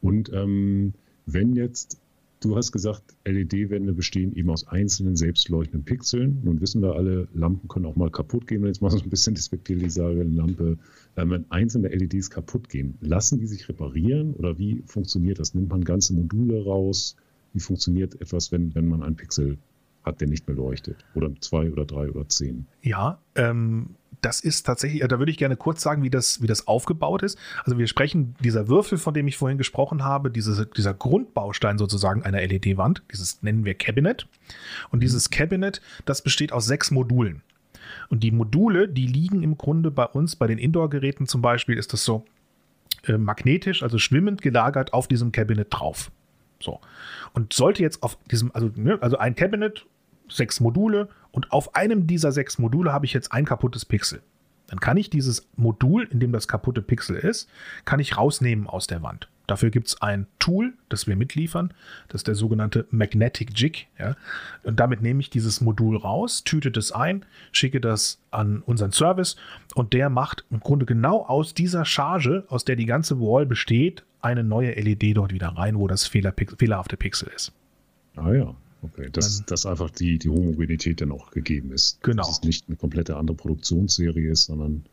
Und 0.02 0.32
ähm, 0.34 0.94
wenn 1.26 1.56
jetzt, 1.56 2.00
du 2.42 2.56
hast 2.56 2.72
gesagt, 2.72 3.04
LED-Wände 3.26 3.94
bestehen 3.94 4.36
eben 4.36 4.50
aus 4.50 4.68
einzelnen 4.68 5.16
selbstleuchtenden 5.16 5.84
Pixeln. 5.84 6.42
Nun 6.44 6.62
wissen 6.62 6.82
wir 6.82 6.96
alle, 6.96 7.28
Lampen 7.34 7.68
können 7.68 7.86
auch 7.86 7.96
mal 7.96 8.10
kaputt 8.10 8.48
gehen. 8.48 8.62
Wenn 8.62 8.70
jetzt 8.70 8.82
mal 8.82 8.92
so 8.92 9.00
ein 9.00 9.10
bisschen 9.10 9.36
despektierlich 9.36 9.94
sage, 9.94 10.22
eine 10.22 10.36
Lampe, 10.36 10.78
äh, 11.16 11.30
wenn 11.30 11.46
einzelne 11.52 11.90
LEDs 11.90 12.30
kaputt 12.30 12.70
gehen, 12.70 12.98
lassen 13.02 13.40
die 13.40 13.48
sich 13.48 13.68
reparieren 13.70 14.34
oder 14.34 14.58
wie 14.58 14.84
funktioniert 14.86 15.40
das? 15.40 15.54
Nimmt 15.54 15.70
man 15.70 15.84
ganze 15.84 16.14
Module 16.14 16.64
raus? 16.64 17.16
Wie 17.54 17.60
funktioniert 17.60 18.20
etwas, 18.22 18.52
wenn, 18.52 18.74
wenn 18.76 18.88
man 18.88 19.04
einen 19.04 19.16
Pixel 19.16 19.58
hat, 20.04 20.22
der 20.22 20.28
nicht 20.28 20.48
mehr 20.48 20.56
leuchtet. 20.56 20.98
Oder 21.16 21.32
zwei 21.42 21.72
oder 21.72 21.86
drei 21.86 22.10
oder 22.10 22.28
zehn. 22.28 22.68
Ja, 22.82 23.20
ähm, 23.36 23.96
das 24.22 24.42
ist 24.42 24.64
tatsächlich, 24.64 25.02
da 25.08 25.20
würde 25.20 25.32
ich 25.32 25.38
gerne 25.38 25.56
kurz 25.56 25.82
sagen, 25.82 26.04
wie 26.04 26.10
das, 26.10 26.42
wie 26.42 26.48
das 26.48 26.68
aufgebaut 26.68 27.24
ist. 27.24 27.38
Also 27.64 27.78
wir 27.78 27.88
sprechen, 27.88 28.36
dieser 28.44 28.68
Würfel, 28.68 28.98
von 28.98 29.14
dem 29.14 29.28
ich 29.28 29.38
vorhin 29.38 29.58
gesprochen 29.58 30.04
habe, 30.04 30.30
diese, 30.30 30.66
dieser 30.66 30.94
Grundbaustein 30.94 31.78
sozusagen 31.78 32.24
einer 32.24 32.42
LED-Wand, 32.42 33.04
dieses 33.12 33.42
nennen 33.44 33.66
wir 33.66 33.76
Cabinet. 33.76 34.28
Und 34.90 35.02
dieses 35.02 35.30
Cabinet, 35.30 35.82
das 36.06 36.22
besteht 36.22 36.52
aus 36.52 36.66
sechs 36.66 36.92
Modulen. 36.92 37.42
Und 38.10 38.24
die 38.24 38.32
Module, 38.32 38.88
die 38.88 39.08
liegen 39.08 39.42
im 39.42 39.58
Grunde 39.58 39.90
bei 39.92 40.06
uns, 40.06 40.36
bei 40.36 40.48
den 40.48 40.58
Indoor-Geräten 40.58 41.28
zum 41.28 41.42
Beispiel, 41.42 41.78
ist 41.78 41.94
das 41.94 42.04
so 42.04 42.26
äh, 43.06 43.18
magnetisch, 43.18 43.84
also 43.84 43.98
schwimmend 43.98 44.42
gelagert 44.42 44.94
auf 44.94 45.08
diesem 45.08 45.32
Cabinet 45.32 45.68
drauf. 45.70 46.12
So. 46.62 46.80
Und 47.34 47.54
sollte 47.54 47.82
jetzt 47.82 48.04
auf 48.04 48.18
diesem, 48.32 48.52
also, 48.54 48.70
ne, 48.76 48.98
also 49.02 49.18
ein 49.18 49.36
Cabinet, 49.36 49.86
sechs 50.30 50.60
Module 50.60 51.10
und 51.32 51.52
auf 51.52 51.76
einem 51.76 52.08
dieser 52.08 52.32
sechs 52.32 52.60
Module 52.60 52.94
habe 52.94 53.06
ich 53.06 53.14
jetzt 53.14 53.32
ein 53.32 53.46
kaputtes 53.46 53.86
Pixel. 53.86 54.22
Dann 54.70 54.80
kann 54.80 54.98
ich 54.98 55.10
dieses 55.10 55.48
Modul, 55.56 56.08
in 56.12 56.20
dem 56.20 56.32
das 56.32 56.48
kaputte 56.48 56.82
Pixel 56.82 57.16
ist, 57.16 57.50
kann 57.86 58.00
ich 58.00 58.18
rausnehmen 58.18 58.68
aus 58.68 58.88
der 58.88 59.02
Wand. 59.02 59.28
Dafür 59.50 59.72
gibt 59.72 59.88
es 59.88 60.00
ein 60.00 60.28
Tool, 60.38 60.74
das 60.90 61.08
wir 61.08 61.16
mitliefern. 61.16 61.74
Das 62.08 62.20
ist 62.20 62.28
der 62.28 62.36
sogenannte 62.36 62.86
Magnetic 62.92 63.60
Jig. 63.60 63.88
Ja. 63.98 64.16
Und 64.62 64.80
damit 64.80 65.02
nehme 65.02 65.22
ich 65.22 65.32
dieses 65.32 65.60
Modul 65.60 65.98
raus, 65.98 66.44
tüte 66.44 66.70
das 66.70 66.92
ein, 66.92 67.26
schicke 67.52 67.82
das 67.82 68.22
an 68.30 68.62
unseren 68.62 68.92
Service 68.92 69.38
und 69.74 69.94
der 69.94 70.12
macht 70.12 70.46
im 70.52 70.60
Grunde 70.60 70.86
genau 70.86 71.26
aus 71.26 71.56
dieser 71.56 71.84
Charge, 71.84 72.44
aus 72.48 72.64
der 72.64 72.76
die 72.76 72.86
ganze 72.86 73.20
Wall 73.20 73.48
besteht, 73.48 74.04
eine 74.22 74.44
neue 74.44 74.74
LED 74.74 75.18
dort 75.18 75.34
wieder 75.34 75.48
rein, 75.48 75.80
wo 75.80 75.88
das 75.88 76.06
Fehler, 76.06 76.32
fehlerhafte 76.58 76.96
Pixel 76.96 77.32
ist. 77.36 77.52
Ah 78.18 78.32
ja, 78.32 78.54
okay. 78.82 79.10
Dass, 79.12 79.46
dass 79.46 79.66
einfach 79.66 79.90
die, 79.90 80.18
die 80.18 80.30
Homogenität 80.30 81.02
dann 81.02 81.12
auch 81.12 81.32
gegeben 81.32 81.72
ist. 81.72 82.02
Genau. 82.02 82.24
Dass 82.24 82.40
es 82.40 82.44
nicht 82.44 82.68
eine 82.68 82.78
komplette 82.78 83.18
andere 83.18 83.36
Produktionsserie 83.36 84.32
ist, 84.32 84.46
sondern 84.46 84.86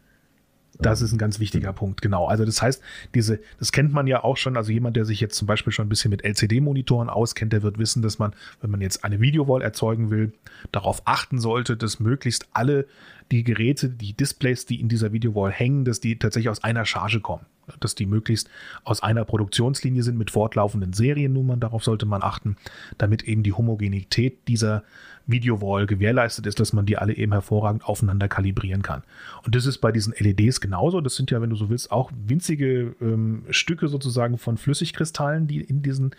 das 0.79 1.01
ist 1.01 1.13
ein 1.13 1.19
ganz 1.19 1.41
wichtiger 1.41 1.73
Punkt, 1.73 2.03
genau. 2.03 2.27
Also 2.27 2.45
das 2.45 2.61
heißt, 2.61 2.83
diese, 3.15 3.41
das 3.59 3.73
kennt 3.73 3.93
man 3.93 4.07
ja 4.07 4.23
auch 4.25 4.37
schon, 4.37 4.57
also 4.57 4.73
jemand, 4.73 4.97
der 4.97 5.05
sich 5.05 5.21
jetzt 5.21 5.37
zum 5.37 5.47
Beispiel 5.47 5.73
schon 5.73 5.87
ein 5.87 5.89
bisschen 5.89 6.11
mit 6.11 6.23
LCD-Monitoren 6.23 7.09
auskennt, 7.09 7.53
der 7.53 7.63
wird 7.63 7.79
wissen, 7.79 8.03
dass 8.03 8.19
man, 8.19 8.35
wenn 8.61 8.71
man 8.71 8.81
jetzt 8.81 9.05
eine 9.05 9.21
Videowall 9.21 9.63
erzeugen 9.63 10.11
will, 10.11 10.33
darauf 10.73 11.03
achten 11.07 11.39
sollte, 11.39 11.77
dass 11.77 12.01
möglichst 12.01 12.49
alle 12.53 12.87
die 13.33 13.43
Geräte, 13.43 13.89
die 13.89 14.13
Displays, 14.13 14.67
die 14.67 14.81
in 14.81 14.89
dieser 14.89 15.13
Videowall 15.13 15.51
hängen, 15.51 15.85
dass 15.85 16.01
die 16.01 16.19
tatsächlich 16.19 16.51
aus 16.51 16.63
einer 16.63 16.85
Charge 16.85 17.21
kommen 17.21 17.47
dass 17.81 17.95
die 17.95 18.07
möglichst 18.07 18.49
aus 18.85 19.03
einer 19.03 19.25
Produktionslinie 19.25 20.03
sind 20.03 20.19
mit 20.19 20.31
fortlaufenden 20.31 20.93
Seriennummern. 20.93 21.61
Darauf 21.61 21.85
sollte 21.85 22.07
man 22.07 22.23
achten, 22.23 22.57
damit 22.99 23.25
eben 23.25 23.43
die 23.43 23.53
Homogenität 23.53 24.49
dieser 24.49 24.83
Videowall 25.27 25.87
gewährleistet 25.87 26.47
ist, 26.47 26.61
dass 26.61 26.73
man 26.73 26.87
die 26.87 26.97
alle 26.97 27.15
eben 27.15 27.33
hervorragend 27.33 27.85
aufeinander 27.85 28.29
kalibrieren 28.29 28.83
kann. 28.83 29.03
Und 29.45 29.55
das 29.55 29.67
ist 29.67 29.79
bei 29.79 29.91
diesen 29.91 30.15
LEDs 30.17 30.61
genauso. 30.61 31.01
Das 31.01 31.17
sind 31.17 31.31
ja, 31.31 31.43
wenn 31.43 31.51
du 31.51 31.57
so 31.57 31.69
willst, 31.69 31.91
auch 31.91 32.13
winzige 32.27 32.95
ähm, 33.01 33.45
Stücke 33.51 33.89
sozusagen 33.89 34.39
von 34.39 34.57
Flüssigkristallen, 34.57 35.49
die 35.49 35.61
in 35.61 35.83
diesen 35.83 36.15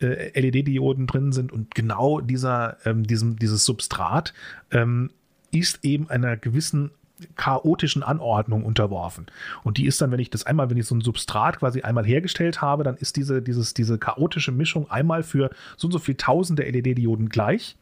äh, 0.00 0.38
LED-Dioden 0.38 1.06
drin 1.06 1.32
sind. 1.32 1.52
Und 1.52 1.74
genau 1.74 2.20
dieser, 2.20 2.76
ähm, 2.84 3.04
diesem, 3.04 3.38
dieses 3.38 3.64
Substrat 3.64 4.34
ähm, 4.70 5.10
ist 5.50 5.80
eben 5.82 6.10
einer 6.10 6.36
gewissen 6.36 6.90
chaotischen 7.36 8.02
Anordnung 8.02 8.64
unterworfen. 8.64 9.26
Und 9.62 9.78
die 9.78 9.86
ist 9.86 10.00
dann, 10.00 10.10
wenn 10.10 10.20
ich 10.20 10.30
das 10.30 10.44
einmal, 10.44 10.70
wenn 10.70 10.76
ich 10.76 10.86
so 10.86 10.94
ein 10.94 11.00
Substrat 11.00 11.58
quasi 11.58 11.82
einmal 11.82 12.04
hergestellt 12.04 12.60
habe, 12.60 12.84
dann 12.84 12.96
ist 12.96 13.16
diese, 13.16 13.42
dieses, 13.42 13.74
diese 13.74 13.98
chaotische 13.98 14.52
Mischung 14.52 14.90
einmal 14.90 15.22
für 15.22 15.50
so 15.76 15.86
und 15.88 15.92
so 15.92 15.98
viel 15.98 16.14
tausende 16.14 16.62
LED-Dioden 16.62 17.28
gleich. 17.28 17.76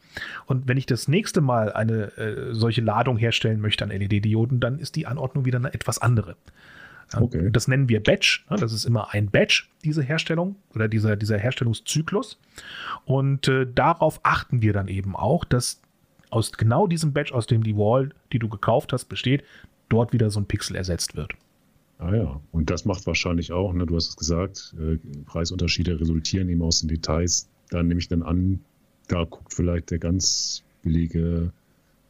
Und 0.46 0.68
wenn 0.68 0.76
ich 0.76 0.86
das 0.86 1.08
nächste 1.08 1.40
Mal 1.40 1.72
eine 1.72 2.16
äh, 2.16 2.54
solche 2.54 2.80
Ladung 2.80 3.16
herstellen 3.16 3.60
möchte 3.60 3.84
an 3.84 3.90
LED-Dioden, 3.90 4.60
dann 4.60 4.78
ist 4.78 4.96
die 4.96 5.06
Anordnung 5.06 5.44
wieder 5.44 5.58
eine 5.58 5.72
etwas 5.72 5.98
andere. 5.98 6.36
Okay. 7.16 7.50
Das 7.50 7.68
nennen 7.68 7.88
wir 7.88 8.02
Batch. 8.02 8.44
Ne? 8.50 8.56
Das 8.58 8.72
ist 8.72 8.84
immer 8.84 9.12
ein 9.12 9.30
Batch, 9.30 9.70
diese 9.84 10.02
Herstellung 10.02 10.56
oder 10.74 10.88
dieser, 10.88 11.16
dieser 11.16 11.38
Herstellungszyklus. 11.38 12.38
Und 13.04 13.48
äh, 13.48 13.66
darauf 13.72 14.20
achten 14.24 14.62
wir 14.62 14.72
dann 14.72 14.88
eben 14.88 15.16
auch, 15.16 15.44
dass 15.44 15.80
aus 16.30 16.52
genau 16.52 16.86
diesem 16.86 17.12
Badge, 17.12 17.34
aus 17.34 17.46
dem 17.46 17.62
die 17.62 17.76
Wall, 17.76 18.10
die 18.32 18.38
du 18.38 18.48
gekauft 18.48 18.92
hast, 18.92 19.06
besteht, 19.06 19.44
dort 19.88 20.12
wieder 20.12 20.30
so 20.30 20.40
ein 20.40 20.46
Pixel 20.46 20.76
ersetzt 20.76 21.16
wird. 21.16 21.32
Ah 21.98 22.14
ja, 22.14 22.40
und 22.52 22.70
das 22.70 22.84
macht 22.84 23.06
wahrscheinlich 23.06 23.52
auch, 23.52 23.72
ne, 23.72 23.84
du 23.84 23.96
hast 23.96 24.10
es 24.10 24.16
gesagt, 24.16 24.74
äh, 24.78 24.98
Preisunterschiede 25.26 26.00
resultieren 26.00 26.48
eben 26.48 26.62
aus 26.62 26.80
den 26.80 26.88
Details. 26.88 27.48
Da 27.70 27.82
nehme 27.82 27.98
ich 27.98 28.08
dann 28.08 28.22
an, 28.22 28.60
da 29.08 29.24
guckt 29.24 29.52
vielleicht 29.52 29.90
der 29.90 29.98
ganz 29.98 30.62
billige 30.82 31.52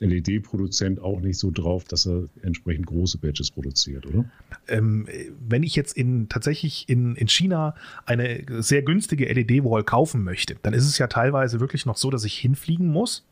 LED-Produzent 0.00 1.00
auch 1.00 1.20
nicht 1.20 1.38
so 1.38 1.50
drauf, 1.50 1.84
dass 1.84 2.06
er 2.06 2.24
entsprechend 2.42 2.86
große 2.86 3.18
Batches 3.18 3.50
produziert, 3.50 4.06
oder? 4.06 4.24
Ähm, 4.68 5.08
wenn 5.48 5.62
ich 5.62 5.74
jetzt 5.74 5.96
in, 5.96 6.28
tatsächlich 6.28 6.88
in, 6.88 7.16
in 7.16 7.28
China 7.28 7.74
eine 8.06 8.44
sehr 8.62 8.82
günstige 8.82 9.26
LED-Wall 9.32 9.84
kaufen 9.84 10.22
möchte, 10.22 10.56
dann 10.62 10.74
ist 10.74 10.84
es 10.84 10.98
ja 10.98 11.08
teilweise 11.08 11.60
wirklich 11.60 11.86
noch 11.86 11.96
so, 11.96 12.10
dass 12.10 12.24
ich 12.24 12.38
hinfliegen 12.38 12.88
muss 12.88 13.26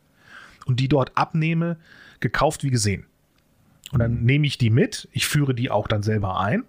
und 0.66 0.80
die 0.80 0.88
dort 0.88 1.16
abnehme, 1.16 1.78
gekauft 2.20 2.62
wie 2.62 2.70
gesehen. 2.70 3.06
Und 3.92 4.00
dann 4.00 4.20
mhm. 4.20 4.24
nehme 4.24 4.46
ich 4.46 4.58
die 4.58 4.70
mit, 4.70 5.08
ich 5.12 5.26
führe 5.26 5.54
die 5.54 5.70
auch 5.70 5.88
dann 5.88 6.02
selber 6.02 6.38
ein 6.40 6.64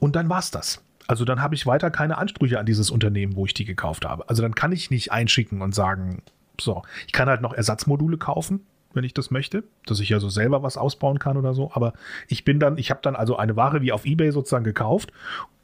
und 0.00 0.14
dann 0.14 0.28
war 0.28 0.38
es 0.38 0.50
das. 0.50 0.84
Also 1.06 1.24
dann 1.24 1.40
habe 1.40 1.54
ich 1.54 1.66
weiter 1.66 1.90
keine 1.90 2.18
Ansprüche 2.18 2.58
an 2.58 2.66
dieses 2.66 2.90
Unternehmen, 2.90 3.34
wo 3.34 3.46
ich 3.46 3.54
die 3.54 3.64
gekauft 3.64 4.04
habe. 4.04 4.28
Also 4.28 4.42
dann 4.42 4.54
kann 4.54 4.72
ich 4.72 4.90
nicht 4.90 5.10
einschicken 5.10 5.62
und 5.62 5.74
sagen, 5.74 6.22
so, 6.60 6.82
ich 7.06 7.12
kann 7.12 7.28
halt 7.28 7.40
noch 7.40 7.54
Ersatzmodule 7.54 8.18
kaufen, 8.18 8.60
wenn 8.92 9.04
ich 9.04 9.14
das 9.14 9.30
möchte, 9.30 9.64
dass 9.86 10.00
ich 10.00 10.10
ja 10.10 10.20
so 10.20 10.28
selber 10.28 10.62
was 10.62 10.76
ausbauen 10.76 11.18
kann 11.18 11.38
oder 11.38 11.54
so. 11.54 11.70
Aber 11.72 11.94
ich 12.28 12.44
bin 12.44 12.60
dann, 12.60 12.76
ich 12.76 12.90
habe 12.90 13.00
dann 13.02 13.16
also 13.16 13.36
eine 13.36 13.56
Ware 13.56 13.80
wie 13.80 13.92
auf 13.92 14.04
Ebay 14.04 14.32
sozusagen 14.32 14.64
gekauft 14.64 15.12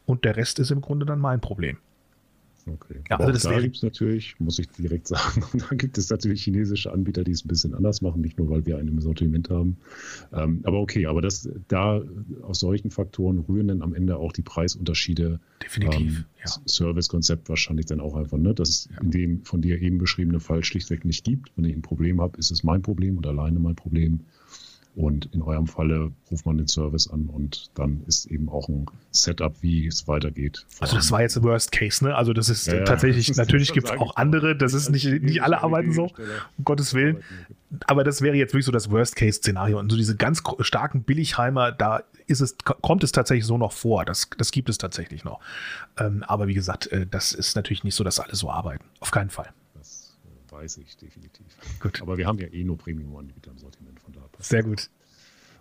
und 0.06 0.24
der 0.24 0.36
Rest 0.36 0.58
ist 0.58 0.70
im 0.70 0.80
Grunde 0.80 1.04
dann 1.04 1.18
mein 1.18 1.40
Problem. 1.40 1.76
Okay. 2.66 3.00
Ja, 3.10 3.18
also 3.18 3.32
das 3.32 3.42
da 3.42 3.60
gibt 3.60 3.76
es 3.76 3.82
natürlich, 3.82 4.40
muss 4.40 4.58
ich 4.58 4.68
direkt 4.70 5.06
sagen, 5.08 5.42
da 5.52 5.76
gibt 5.76 5.98
es 5.98 6.08
natürlich 6.08 6.42
chinesische 6.42 6.92
Anbieter, 6.92 7.22
die 7.22 7.32
es 7.32 7.44
ein 7.44 7.48
bisschen 7.48 7.74
anders 7.74 8.00
machen, 8.00 8.22
nicht 8.22 8.38
nur, 8.38 8.48
weil 8.48 8.64
wir 8.64 8.78
einen 8.78 8.88
im 8.88 9.00
Sortiment 9.00 9.50
haben. 9.50 9.76
Ähm, 10.32 10.60
aber 10.64 10.80
okay, 10.80 11.06
aber 11.06 11.20
das, 11.20 11.48
da 11.68 12.02
aus 12.42 12.60
solchen 12.60 12.90
Faktoren 12.90 13.40
rühren 13.40 13.68
dann 13.68 13.82
am 13.82 13.94
Ende 13.94 14.16
auch 14.16 14.32
die 14.32 14.42
Preisunterschiede. 14.42 15.40
Definitiv. 15.62 16.18
Ähm, 16.18 16.24
ja. 16.44 16.52
Service-Konzept 16.66 17.48
wahrscheinlich 17.48 17.86
dann 17.86 18.00
auch 18.00 18.16
einfach, 18.16 18.38
ne, 18.38 18.54
dass 18.54 18.68
es 18.68 18.88
ja. 18.90 19.00
in 19.02 19.10
dem 19.10 19.44
von 19.44 19.60
dir 19.60 19.80
eben 19.80 19.98
beschriebene 19.98 20.40
Fall 20.40 20.64
schlichtweg 20.64 21.04
nicht 21.04 21.24
gibt. 21.24 21.52
Wenn 21.56 21.64
ich 21.64 21.74
ein 21.74 21.82
Problem 21.82 22.20
habe, 22.20 22.38
ist 22.38 22.50
es 22.50 22.64
mein 22.64 22.82
Problem 22.82 23.18
und 23.18 23.26
alleine 23.26 23.58
mein 23.58 23.76
Problem. 23.76 24.20
Und 24.96 25.26
in 25.34 25.42
eurem 25.42 25.66
Falle 25.66 26.12
ruft 26.30 26.46
man 26.46 26.56
den 26.56 26.68
Service 26.68 27.08
an 27.08 27.26
und 27.26 27.70
dann 27.74 28.04
ist 28.06 28.26
eben 28.26 28.48
auch 28.48 28.68
ein 28.68 28.86
Setup, 29.10 29.52
wie 29.60 29.88
es 29.88 30.06
weitergeht. 30.06 30.64
Also 30.78 30.94
das 30.96 31.10
war 31.10 31.20
jetzt 31.20 31.42
Worst 31.42 31.72
Case, 31.72 32.04
ne? 32.04 32.14
Also 32.14 32.32
das 32.32 32.48
ist 32.48 32.68
ja, 32.68 32.84
tatsächlich, 32.84 33.26
das 33.28 33.36
natürlich 33.36 33.72
gibt 33.72 33.88
es 33.88 33.98
auch 33.98 34.14
andere, 34.14 34.56
das 34.56 34.72
ist 34.72 34.90
nicht, 34.90 35.06
nicht 35.22 35.42
alle 35.42 35.62
arbeiten 35.62 35.92
so, 35.92 36.04
um 36.58 36.64
Gottes 36.64 36.94
Willen. 36.94 37.24
Aber 37.86 38.04
das 38.04 38.22
wäre 38.22 38.36
jetzt 38.36 38.52
wirklich 38.52 38.66
so 38.66 38.72
das 38.72 38.88
Worst-Case-Szenario. 38.88 39.80
Und 39.80 39.90
so 39.90 39.96
diese 39.96 40.14
ganz 40.14 40.44
starken 40.60 41.02
Billigheimer, 41.02 41.72
da 41.72 42.04
ist 42.28 42.40
es, 42.40 42.56
kommt 42.64 43.02
es 43.02 43.10
tatsächlich 43.10 43.46
so 43.46 43.58
noch 43.58 43.72
vor. 43.72 44.04
Das, 44.04 44.30
das 44.38 44.52
gibt 44.52 44.68
es 44.68 44.78
tatsächlich 44.78 45.24
noch. 45.24 45.40
Ähm, 45.98 46.22
aber 46.22 46.46
wie 46.46 46.54
gesagt, 46.54 46.86
äh, 46.92 47.04
das 47.04 47.32
ist 47.32 47.56
natürlich 47.56 47.82
nicht 47.82 47.96
so, 47.96 48.04
dass 48.04 48.20
alle 48.20 48.36
so 48.36 48.48
arbeiten. 48.48 48.84
Auf 49.00 49.10
keinen 49.10 49.30
Fall 49.30 49.52
weiß 50.54 50.78
ich 50.78 50.96
definitiv. 50.96 51.46
Gut. 51.80 52.00
Aber 52.00 52.16
wir 52.16 52.26
haben 52.26 52.38
ja 52.38 52.46
eh 52.48 52.64
nur 52.64 52.78
Premium-Anbieter 52.78 53.50
im 53.50 53.58
Sortiment. 53.58 53.93
Sehr 54.44 54.62
gut. 54.62 54.90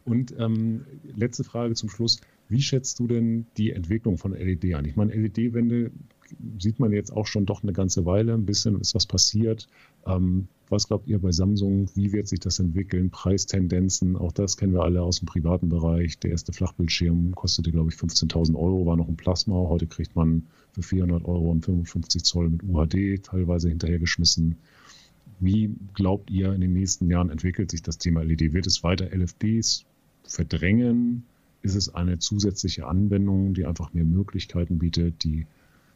Und 0.05 0.35
ähm, 0.37 0.85
letzte 1.15 1.43
Frage 1.43 1.73
zum 1.75 1.89
Schluss. 1.89 2.19
Wie 2.49 2.61
schätzt 2.61 2.99
du 2.99 3.07
denn 3.07 3.45
die 3.55 3.71
Entwicklung 3.71 4.17
von 4.17 4.33
LED 4.33 4.75
an? 4.75 4.83
Ich 4.83 4.97
meine, 4.97 5.13
LED-Wände 5.13 5.91
sieht 6.59 6.79
man 6.79 6.91
jetzt 6.91 7.11
auch 7.11 7.25
schon 7.25 7.45
doch 7.45 7.63
eine 7.63 7.71
ganze 7.71 8.05
Weile. 8.05 8.33
Ein 8.33 8.45
bisschen 8.45 8.79
ist 8.81 8.93
was 8.93 9.05
passiert. 9.05 9.67
Ähm, 10.05 10.47
was 10.69 10.87
glaubt 10.87 11.07
ihr 11.07 11.19
bei 11.19 11.31
Samsung? 11.31 11.89
Wie 11.95 12.11
wird 12.11 12.27
sich 12.27 12.41
das 12.41 12.59
entwickeln? 12.59 13.09
Preistendenzen? 13.09 14.17
Auch 14.17 14.33
das 14.33 14.57
kennen 14.57 14.73
wir 14.73 14.83
alle 14.83 15.01
aus 15.01 15.19
dem 15.19 15.27
privaten 15.27 15.69
Bereich. 15.69 16.19
Der 16.19 16.31
erste 16.31 16.51
Flachbildschirm 16.51 17.33
kostete, 17.35 17.71
glaube 17.71 17.91
ich, 17.91 17.97
15.000 17.97 18.55
Euro, 18.55 18.85
war 18.85 18.97
noch 18.97 19.07
ein 19.07 19.15
Plasma. 19.15 19.55
Heute 19.55 19.87
kriegt 19.87 20.15
man 20.15 20.47
für 20.73 20.83
400 20.83 21.23
Euro 21.23 21.51
und 21.51 21.63
55 21.63 22.23
Zoll 22.23 22.49
mit 22.49 22.63
UHD 22.63 23.23
teilweise 23.23 23.69
hinterhergeschmissen. 23.69 24.57
Wie 25.43 25.75
glaubt 25.93 26.31
ihr, 26.31 26.53
in 26.53 26.61
den 26.61 26.73
nächsten 26.73 27.09
Jahren 27.09 27.29
entwickelt 27.29 27.71
sich 27.71 27.81
das 27.81 27.97
Thema 27.97 28.23
LED? 28.23 28.53
Wird 28.53 28.65
es 28.65 28.83
weiter 28.83 29.05
LFDs 29.13 29.85
verdrängen? 30.23 31.25
Ist 31.61 31.75
es 31.75 31.93
eine 31.93 32.19
zusätzliche 32.19 32.87
Anwendung, 32.87 33.53
die 33.53 33.65
einfach 33.65 33.93
mehr 33.93 34.05
Möglichkeiten 34.05 34.79
bietet, 34.79 35.23
die 35.23 35.45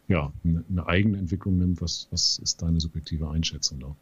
ja, 0.08 0.32
eine 0.44 0.88
eigene 0.88 1.18
Entwicklung 1.18 1.58
nimmt? 1.58 1.82
Was, 1.82 2.08
was 2.12 2.40
ist 2.40 2.62
deine 2.62 2.80
subjektive 2.80 3.30
Einschätzung 3.30 3.80
da? 3.80 3.96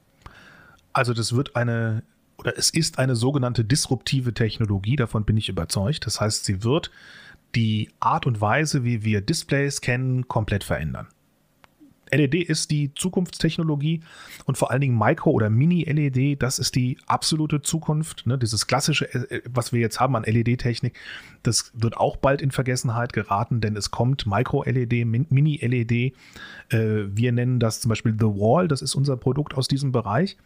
Also 0.93 1.13
das 1.13 1.35
wird 1.35 1.55
eine 1.55 2.03
oder 2.37 2.57
es 2.57 2.69
ist 2.69 2.99
eine 2.99 3.15
sogenannte 3.15 3.63
disruptive 3.63 4.33
Technologie, 4.33 4.95
davon 4.95 5.25
bin 5.25 5.37
ich 5.37 5.49
überzeugt. 5.49 6.05
Das 6.05 6.19
heißt, 6.19 6.45
sie 6.45 6.63
wird 6.63 6.91
die 7.55 7.89
Art 7.99 8.25
und 8.25 8.41
Weise, 8.41 8.83
wie 8.83 9.03
wir 9.03 9.21
Displays 9.21 9.79
kennen, 9.81 10.27
komplett 10.27 10.63
verändern. 10.63 11.07
LED 12.11 12.35
ist 12.35 12.71
die 12.71 12.93
Zukunftstechnologie 12.93 14.01
und 14.45 14.57
vor 14.57 14.71
allen 14.71 14.81
Dingen 14.81 14.97
Micro- 14.97 15.31
oder 15.31 15.49
Mini-LED, 15.49 16.41
das 16.41 16.59
ist 16.59 16.75
die 16.75 16.97
absolute 17.07 17.61
Zukunft. 17.61 18.25
Ne? 18.25 18.37
Dieses 18.37 18.67
klassische, 18.67 19.13
äh, 19.13 19.41
was 19.49 19.73
wir 19.73 19.79
jetzt 19.79 19.99
haben 19.99 20.15
an 20.15 20.23
LED-Technik, 20.23 20.97
das 21.43 21.71
wird 21.73 21.97
auch 21.97 22.17
bald 22.17 22.41
in 22.41 22.51
Vergessenheit 22.51 23.13
geraten, 23.13 23.61
denn 23.61 23.75
es 23.75 23.91
kommt 23.91 24.25
Micro-LED, 24.25 25.05
Mini-LED. 25.05 25.91
Äh, 25.91 26.13
wir 26.69 27.31
nennen 27.31 27.59
das 27.59 27.81
zum 27.81 27.89
Beispiel 27.89 28.15
The 28.17 28.25
Wall, 28.25 28.67
das 28.67 28.81
ist 28.81 28.95
unser 28.95 29.17
Produkt 29.17 29.55
aus 29.55 29.67
diesem 29.67 29.91
Bereich. 29.91 30.37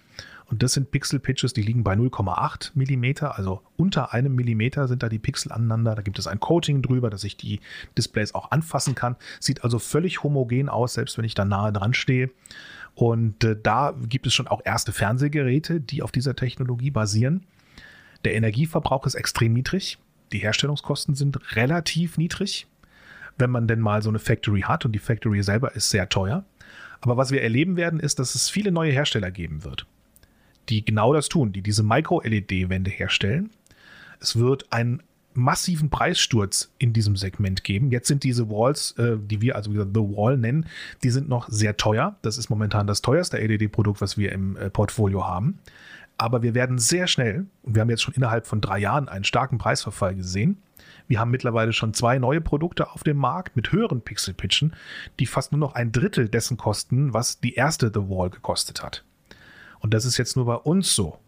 Und 0.50 0.64
das 0.64 0.74
sind 0.74 0.90
Pixel-Pitches, 0.90 1.54
die 1.54 1.62
liegen 1.62 1.84
bei 1.84 1.94
0,8 1.94 2.72
Millimeter, 2.74 3.38
also 3.38 3.62
unter 3.78 4.14
einem 4.14 4.34
Millimeter 4.34 4.88
sind 4.88 5.04
da 5.04 5.10
die 5.10 5.20
Pixel 5.20 5.52
aneinander. 5.52 5.94
Da 5.94 6.02
gibt 6.02 6.18
es 6.18 6.26
ein 6.26 6.40
Coating 6.40 6.82
drüber, 6.82 7.12
dass 7.12 7.24
ich 7.24 7.38
die 7.38 7.60
Displays 7.98 8.34
auch 8.34 8.50
anfassen 8.50 8.96
kann. 8.96 9.16
Sieht 9.40 9.64
also 9.64 9.78
völlig 9.78 10.24
homogen 10.24 10.68
aus, 10.68 10.96
selbst 10.96 11.18
wenn 11.18 11.26
ich 11.26 11.36
da 11.36 11.46
nahe 11.46 11.72
dran 11.72 11.94
stehe. 11.94 12.32
Und 12.96 13.44
äh, 13.44 13.56
da 13.62 13.94
gibt 14.08 14.26
es 14.26 14.34
schon 14.34 14.48
auch 14.48 14.62
erste 14.66 14.92
Fernsehgeräte, 14.92 15.80
die 15.80 16.02
auf 16.02 16.12
dieser 16.12 16.36
Technologie 16.36 16.90
basieren. 16.90 17.46
Der 18.26 18.34
Energieverbrauch 18.34 19.06
ist 19.06 19.16
extrem 19.16 19.54
niedrig. 19.54 20.00
Die 20.32 20.40
Herstellungskosten 20.40 21.14
sind 21.14 21.56
relativ 21.56 22.18
niedrig, 22.18 22.66
wenn 23.38 23.52
man 23.52 23.68
denn 23.68 23.80
mal 23.80 24.02
so 24.02 24.10
eine 24.10 24.20
Factory 24.20 24.62
hat. 24.62 24.84
Und 24.84 24.94
die 24.94 25.00
Factory 25.00 25.44
selber 25.44 25.76
ist 25.76 25.92
sehr 25.92 26.10
teuer. 26.10 26.44
Aber 27.02 27.18
was 27.18 27.30
wir 27.32 27.44
erleben 27.44 27.78
werden, 27.78 28.00
ist, 28.00 28.18
dass 28.18 28.34
es 28.34 28.50
viele 28.50 28.72
neue 28.72 28.92
Hersteller 28.92 29.30
geben 29.30 29.64
wird 29.64 29.86
die 30.70 30.86
genau 30.86 31.14
das 31.14 31.30
tun, 31.30 31.52
die 31.52 31.62
diese 31.62 31.84
Micro-LED-Wände 31.84 32.92
herstellen. 32.92 33.50
Es 34.20 34.38
wird 34.38 34.72
einen 34.72 35.02
massiven 35.34 35.90
Preissturz 35.90 36.72
in 36.78 36.94
diesem 36.94 37.16
Segment 37.16 37.64
geben. 37.64 37.92
Jetzt 37.92 38.08
sind 38.08 38.24
diese 38.24 38.50
Walls, 38.50 38.92
äh, 38.98 39.18
die 39.20 39.42
wir 39.42 39.56
also 39.56 39.72
The 39.72 40.00
Wall 40.00 40.38
nennen, 40.38 40.66
die 41.04 41.10
sind 41.10 41.30
noch 41.30 41.48
sehr 41.50 41.78
teuer. 41.78 42.18
Das 42.22 42.38
ist 42.38 42.50
momentan 42.50 42.88
das 42.88 43.02
teuerste 43.02 43.38
LED-Produkt, 43.38 44.02
was 44.02 44.18
wir 44.18 44.32
im 44.32 44.58
äh, 44.58 44.70
Portfolio 44.70 45.28
haben. 45.28 45.60
Aber 46.18 46.44
wir 46.44 46.54
werden 46.54 46.80
sehr 46.80 47.08
schnell, 47.08 47.46
und 47.64 47.76
wir 47.76 47.82
haben 47.82 47.90
jetzt 47.90 48.02
schon 48.02 48.14
innerhalb 48.14 48.46
von 48.46 48.60
drei 48.60 48.80
Jahren 48.80 49.08
einen 49.08 49.24
starken 49.24 49.58
Preisverfall 49.58 50.16
gesehen. 50.16 50.58
Wir 51.08 51.20
haben 51.20 51.32
mittlerweile 51.32 51.72
schon 51.72 51.94
zwei 51.94 52.20
neue 52.20 52.42
Produkte 52.42 52.92
auf 52.92 53.04
dem 53.04 53.18
Markt 53.18 53.56
mit 53.56 53.72
höheren 53.72 54.02
Pixelpitchen, 54.02 54.74
die 55.20 55.26
fast 55.26 55.54
nur 55.54 55.60
noch 55.60 55.76
ein 55.76 55.92
Drittel 55.92 56.28
dessen 56.28 56.58
kosten, 56.58 57.14
was 57.14 57.40
die 57.40 57.54
erste 57.54 57.90
The 57.94 58.10
Wall 58.10 58.30
gekostet 58.30 58.84
hat. 58.84 59.06
Und 59.80 59.94
das 59.94 60.06
ist 60.06 60.18
jetzt 60.18 60.36
nur 60.36 60.46
bei 60.46 60.56
uns 60.56 60.94
so. 60.94 61.20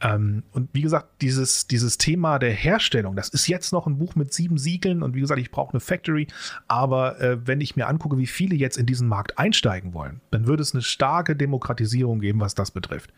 Ähm, 0.00 0.42
und 0.52 0.70
wie 0.72 0.82
gesagt, 0.82 1.20
dieses, 1.20 1.66
dieses 1.66 1.98
Thema 1.98 2.38
der 2.38 2.52
Herstellung, 2.52 3.16
das 3.16 3.28
ist 3.28 3.46
jetzt 3.48 3.72
noch 3.72 3.86
ein 3.86 3.98
Buch 3.98 4.14
mit 4.14 4.32
sieben 4.32 4.56
Siegeln 4.58 5.02
und 5.02 5.14
wie 5.14 5.20
gesagt, 5.20 5.40
ich 5.40 5.50
brauche 5.50 5.72
eine 5.72 5.80
Factory. 5.80 6.26
Aber 6.68 7.20
äh, 7.20 7.46
wenn 7.46 7.60
ich 7.60 7.76
mir 7.76 7.86
angucke, 7.86 8.16
wie 8.16 8.26
viele 8.26 8.56
jetzt 8.56 8.78
in 8.78 8.86
diesen 8.86 9.08
Markt 9.08 9.38
einsteigen 9.38 9.92
wollen, 9.92 10.20
dann 10.30 10.46
würde 10.46 10.62
es 10.62 10.74
eine 10.74 10.82
starke 10.82 11.36
Demokratisierung 11.36 12.20
geben, 12.20 12.40
was 12.40 12.54
das 12.54 12.70
betrifft. 12.70 13.12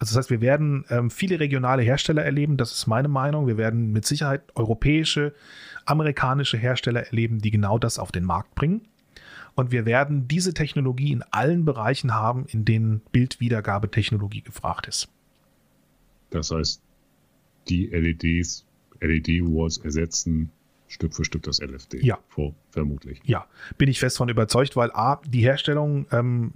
Also 0.00 0.12
das 0.12 0.24
heißt, 0.24 0.30
wir 0.30 0.40
werden 0.40 0.84
ähm, 0.90 1.10
viele 1.10 1.40
regionale 1.40 1.82
Hersteller 1.82 2.24
erleben, 2.24 2.56
das 2.56 2.72
ist 2.72 2.86
meine 2.86 3.08
Meinung. 3.08 3.46
Wir 3.46 3.56
werden 3.56 3.92
mit 3.92 4.04
Sicherheit 4.04 4.42
europäische, 4.54 5.34
amerikanische 5.86 6.58
Hersteller 6.58 7.06
erleben, 7.06 7.38
die 7.38 7.50
genau 7.50 7.78
das 7.78 7.98
auf 7.98 8.12
den 8.12 8.24
Markt 8.24 8.54
bringen. 8.54 8.82
Und 9.54 9.70
wir 9.70 9.86
werden 9.86 10.26
diese 10.26 10.52
Technologie 10.52 11.12
in 11.12 11.22
allen 11.30 11.64
Bereichen 11.64 12.14
haben, 12.14 12.46
in 12.46 12.64
denen 12.64 13.00
Bildwiedergabetechnologie 13.12 14.40
gefragt 14.40 14.88
ist. 14.88 15.08
Das 16.30 16.50
heißt, 16.50 16.82
die 17.68 17.86
LEDs, 17.86 18.64
LED-Walls 19.00 19.78
ersetzen 19.78 20.50
Stück 20.86 21.14
für 21.14 21.24
Stück 21.24 21.42
das 21.42 21.60
LFD. 21.60 22.04
Ja. 22.04 22.18
Vor, 22.28 22.54
vermutlich. 22.70 23.20
Ja, 23.24 23.46
bin 23.78 23.88
ich 23.88 23.98
fest 23.98 24.16
von 24.16 24.28
überzeugt, 24.28 24.76
weil 24.76 24.90
A, 24.92 25.20
die 25.26 25.40
Herstellung 25.40 26.06
ähm, 26.12 26.52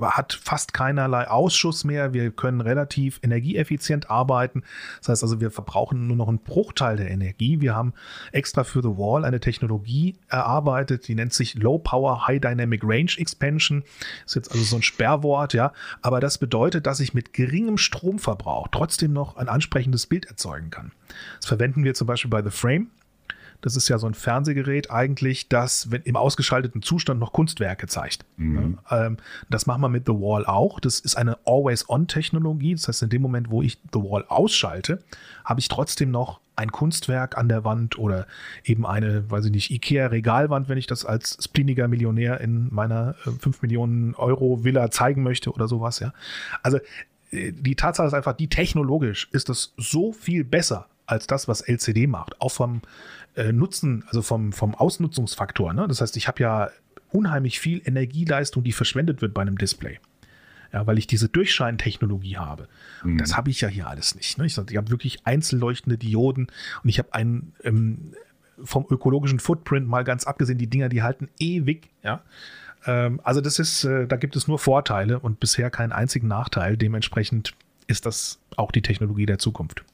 hat 0.00 0.32
fast 0.32 0.74
keinerlei 0.74 1.28
Ausschuss 1.28 1.84
mehr. 1.84 2.12
Wir 2.12 2.30
können 2.30 2.60
relativ 2.60 3.20
energieeffizient 3.22 4.10
arbeiten. 4.10 4.62
Das 4.98 5.08
heißt 5.08 5.22
also, 5.22 5.40
wir 5.40 5.50
verbrauchen 5.50 6.06
nur 6.06 6.16
noch 6.16 6.28
einen 6.28 6.40
Bruchteil 6.40 6.96
der 6.96 7.10
Energie. 7.10 7.60
Wir 7.60 7.74
haben 7.74 7.94
extra 8.32 8.64
für 8.64 8.82
The 8.82 8.88
Wall 8.88 9.24
eine 9.24 9.40
Technologie 9.40 10.16
erarbeitet, 10.28 11.08
die 11.08 11.14
nennt 11.14 11.32
sich 11.32 11.54
Low 11.54 11.78
Power 11.78 12.26
High 12.26 12.40
Dynamic 12.40 12.82
Range 12.84 13.12
Expansion. 13.16 13.84
Ist 14.26 14.34
jetzt 14.34 14.50
also 14.50 14.64
so 14.64 14.76
ein 14.76 14.82
Sperrwort, 14.82 15.54
ja. 15.54 15.72
Aber 16.02 16.20
das 16.20 16.38
bedeutet, 16.38 16.86
dass 16.86 17.00
ich 17.00 17.14
mit 17.14 17.32
geringem 17.32 17.78
Stromverbrauch 17.78 18.68
trotzdem 18.68 19.12
noch 19.12 19.36
ein 19.36 19.48
ansprechendes 19.48 20.06
Bild 20.06 20.26
erzeugen 20.26 20.70
kann. 20.70 20.92
Das 21.36 21.46
verwenden 21.46 21.84
wir 21.84 21.94
zum 21.94 22.06
Beispiel 22.06 22.30
bei 22.30 22.42
The 22.42 22.50
Frame. 22.50 22.88
Das 23.60 23.76
ist 23.76 23.88
ja 23.88 23.98
so 23.98 24.06
ein 24.06 24.14
Fernsehgerät 24.14 24.90
eigentlich, 24.90 25.48
das 25.48 25.90
wenn 25.90 26.02
im 26.02 26.16
ausgeschalteten 26.16 26.82
Zustand 26.82 27.20
noch 27.20 27.32
Kunstwerke 27.32 27.86
zeigt. 27.86 28.24
Mhm. 28.36 28.78
Ähm, 28.90 29.16
das 29.48 29.66
machen 29.66 29.82
wir 29.82 29.88
mit 29.88 30.06
The 30.06 30.12
Wall 30.12 30.46
auch. 30.46 30.80
Das 30.80 31.00
ist 31.00 31.16
eine 31.16 31.38
Always-On-Technologie. 31.44 32.74
Das 32.74 32.88
heißt, 32.88 33.02
in 33.02 33.10
dem 33.10 33.22
Moment, 33.22 33.50
wo 33.50 33.62
ich 33.62 33.78
The 33.92 34.00
Wall 34.00 34.24
ausschalte, 34.28 35.02
habe 35.44 35.60
ich 35.60 35.68
trotzdem 35.68 36.10
noch 36.10 36.40
ein 36.60 36.70
Kunstwerk 36.70 37.38
an 37.38 37.48
der 37.48 37.64
Wand 37.64 37.98
oder 37.98 38.26
eben 38.64 38.86
eine, 38.86 39.30
weiß 39.30 39.46
ich 39.46 39.50
nicht, 39.50 39.70
IKEA-Regalwand, 39.70 40.68
wenn 40.68 40.78
ich 40.78 40.86
das 40.86 41.04
als 41.04 41.38
spleeniger 41.42 41.88
Millionär 41.88 42.40
in 42.40 42.68
meiner 42.72 43.14
5 43.14 43.46
äh, 43.46 43.50
Millionen 43.62 44.14
Euro 44.14 44.62
Villa 44.62 44.90
zeigen 44.90 45.22
möchte 45.22 45.52
oder 45.52 45.68
sowas, 45.68 46.00
ja. 46.00 46.12
Also 46.62 46.78
äh, 47.30 47.52
die 47.52 47.76
Tatsache 47.76 48.08
ist 48.08 48.14
einfach, 48.14 48.34
die 48.34 48.48
technologisch 48.48 49.28
ist 49.32 49.48
das 49.48 49.72
so 49.76 50.12
viel 50.12 50.44
besser 50.44 50.86
als 51.10 51.26
das, 51.26 51.48
was 51.48 51.60
LCD 51.60 52.06
macht. 52.06 52.40
Auch 52.40 52.52
vom 52.52 52.82
äh, 53.36 53.52
Nutzen, 53.52 54.04
also 54.08 54.22
vom, 54.22 54.52
vom 54.52 54.74
Ausnutzungsfaktor. 54.74 55.72
Ne? 55.72 55.86
Das 55.88 56.00
heißt, 56.00 56.16
ich 56.16 56.28
habe 56.28 56.42
ja 56.42 56.70
unheimlich 57.12 57.60
viel 57.60 57.82
Energieleistung, 57.84 58.62
die 58.62 58.72
verschwendet 58.72 59.22
wird 59.22 59.34
bei 59.34 59.42
einem 59.42 59.58
Display. 59.58 59.98
Ja, 60.72 60.86
weil 60.86 60.98
ich 60.98 61.08
diese 61.08 61.28
Durchscheintechnologie 61.28 62.36
habe. 62.36 62.68
Mhm. 63.02 63.18
Das 63.18 63.36
habe 63.36 63.50
ich 63.50 63.60
ja 63.60 63.68
hier 63.68 63.88
alles 63.88 64.14
nicht. 64.14 64.38
Ne? 64.38 64.46
Ich, 64.46 64.56
ich 64.56 64.76
habe 64.76 64.90
wirklich 64.90 65.26
einzelleuchtende 65.26 65.98
Dioden 65.98 66.46
und 66.84 66.88
ich 66.88 67.00
habe 67.00 67.12
einen 67.12 67.54
ähm, 67.64 68.12
vom 68.62 68.86
ökologischen 68.88 69.40
Footprint 69.40 69.88
mal 69.88 70.04
ganz 70.04 70.24
abgesehen, 70.24 70.58
die 70.58 70.68
Dinger, 70.68 70.88
die 70.88 71.02
halten 71.02 71.28
ewig. 71.40 71.88
Ja? 72.04 72.22
Ähm, 72.86 73.20
also 73.24 73.40
das 73.40 73.58
ist, 73.58 73.84
äh, 73.84 74.06
da 74.06 74.16
gibt 74.16 74.36
es 74.36 74.46
nur 74.46 74.60
Vorteile 74.60 75.18
und 75.18 75.40
bisher 75.40 75.70
keinen 75.70 75.92
einzigen 75.92 76.28
Nachteil. 76.28 76.76
Dementsprechend 76.76 77.54
ist 77.88 78.06
das 78.06 78.38
auch 78.56 78.70
die 78.70 78.82
Technologie 78.82 79.26
der 79.26 79.38
Zukunft. 79.38 79.84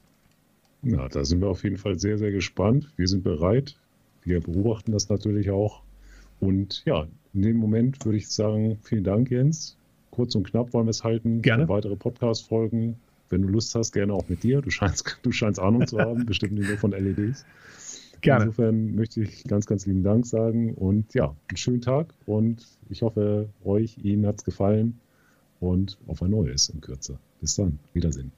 Ja, 0.93 1.09
da 1.09 1.25
sind 1.25 1.41
wir 1.41 1.49
auf 1.49 1.65
jeden 1.65 1.79
Fall 1.79 1.99
sehr, 1.99 2.19
sehr 2.19 2.31
gespannt. 2.31 2.93
Wir 2.97 3.09
sind 3.09 3.25
bereit. 3.25 3.77
Wir 4.23 4.41
beobachten 4.41 4.93
das 4.93 5.09
natürlich 5.09 5.51
auch. 5.51 5.83
Und 6.41 6.83
ja, 6.85 7.07
in 7.35 7.43
dem 7.43 7.57
Moment 7.57 8.05
würde 8.05 8.19
ich 8.19 8.29
sagen, 8.29 8.79
vielen 8.83 9.05
Dank, 9.05 9.31
Jens. 9.31 9.77
Kurz 10.11 10.35
und 10.35 10.49
knapp 10.49 10.73
wollen 10.73 10.87
wir 10.87 10.91
es 10.91 11.05
halten. 11.05 11.43
Gerne. 11.43 11.69
weitere 11.69 11.97
Podcast-Folgen. 11.97 12.97
Wenn 13.29 13.43
du 13.43 13.49
Lust 13.49 13.75
hast, 13.75 13.93
gerne 13.93 14.13
auch 14.13 14.29
mit 14.29 14.43
dir. 14.43 14.63
Du 14.63 14.71
scheinst, 14.71 15.19
du 15.23 15.33
scheinst 15.33 15.59
Ahnung 15.59 15.87
zu 15.87 15.99
haben, 15.99 16.25
bestimmt 16.27 16.53
nicht 16.53 16.69
nur 16.69 16.79
von 16.79 16.93
LEDs. 16.93 17.45
Gerne. 18.21 18.45
Insofern 18.45 18.95
möchte 18.95 19.23
ich 19.23 19.45
ganz, 19.45 19.67
ganz 19.67 19.87
lieben 19.87 20.03
Dank 20.03 20.27
sagen 20.27 20.75
und 20.75 21.13
ja, 21.15 21.35
einen 21.49 21.57
schönen 21.57 21.81
Tag 21.81 22.15
und 22.25 22.67
ich 22.89 23.03
hoffe, 23.03 23.49
euch, 23.65 23.99
Ihnen 23.99 24.27
hat 24.27 24.39
es 24.39 24.45
gefallen 24.45 24.99
und 25.61 25.99
auf 26.07 26.23
ein 26.23 26.31
neues 26.31 26.69
in 26.69 26.81
Kürze. 26.81 27.19
Bis 27.41 27.57
dann. 27.57 27.79
Wiedersehen. 27.93 28.33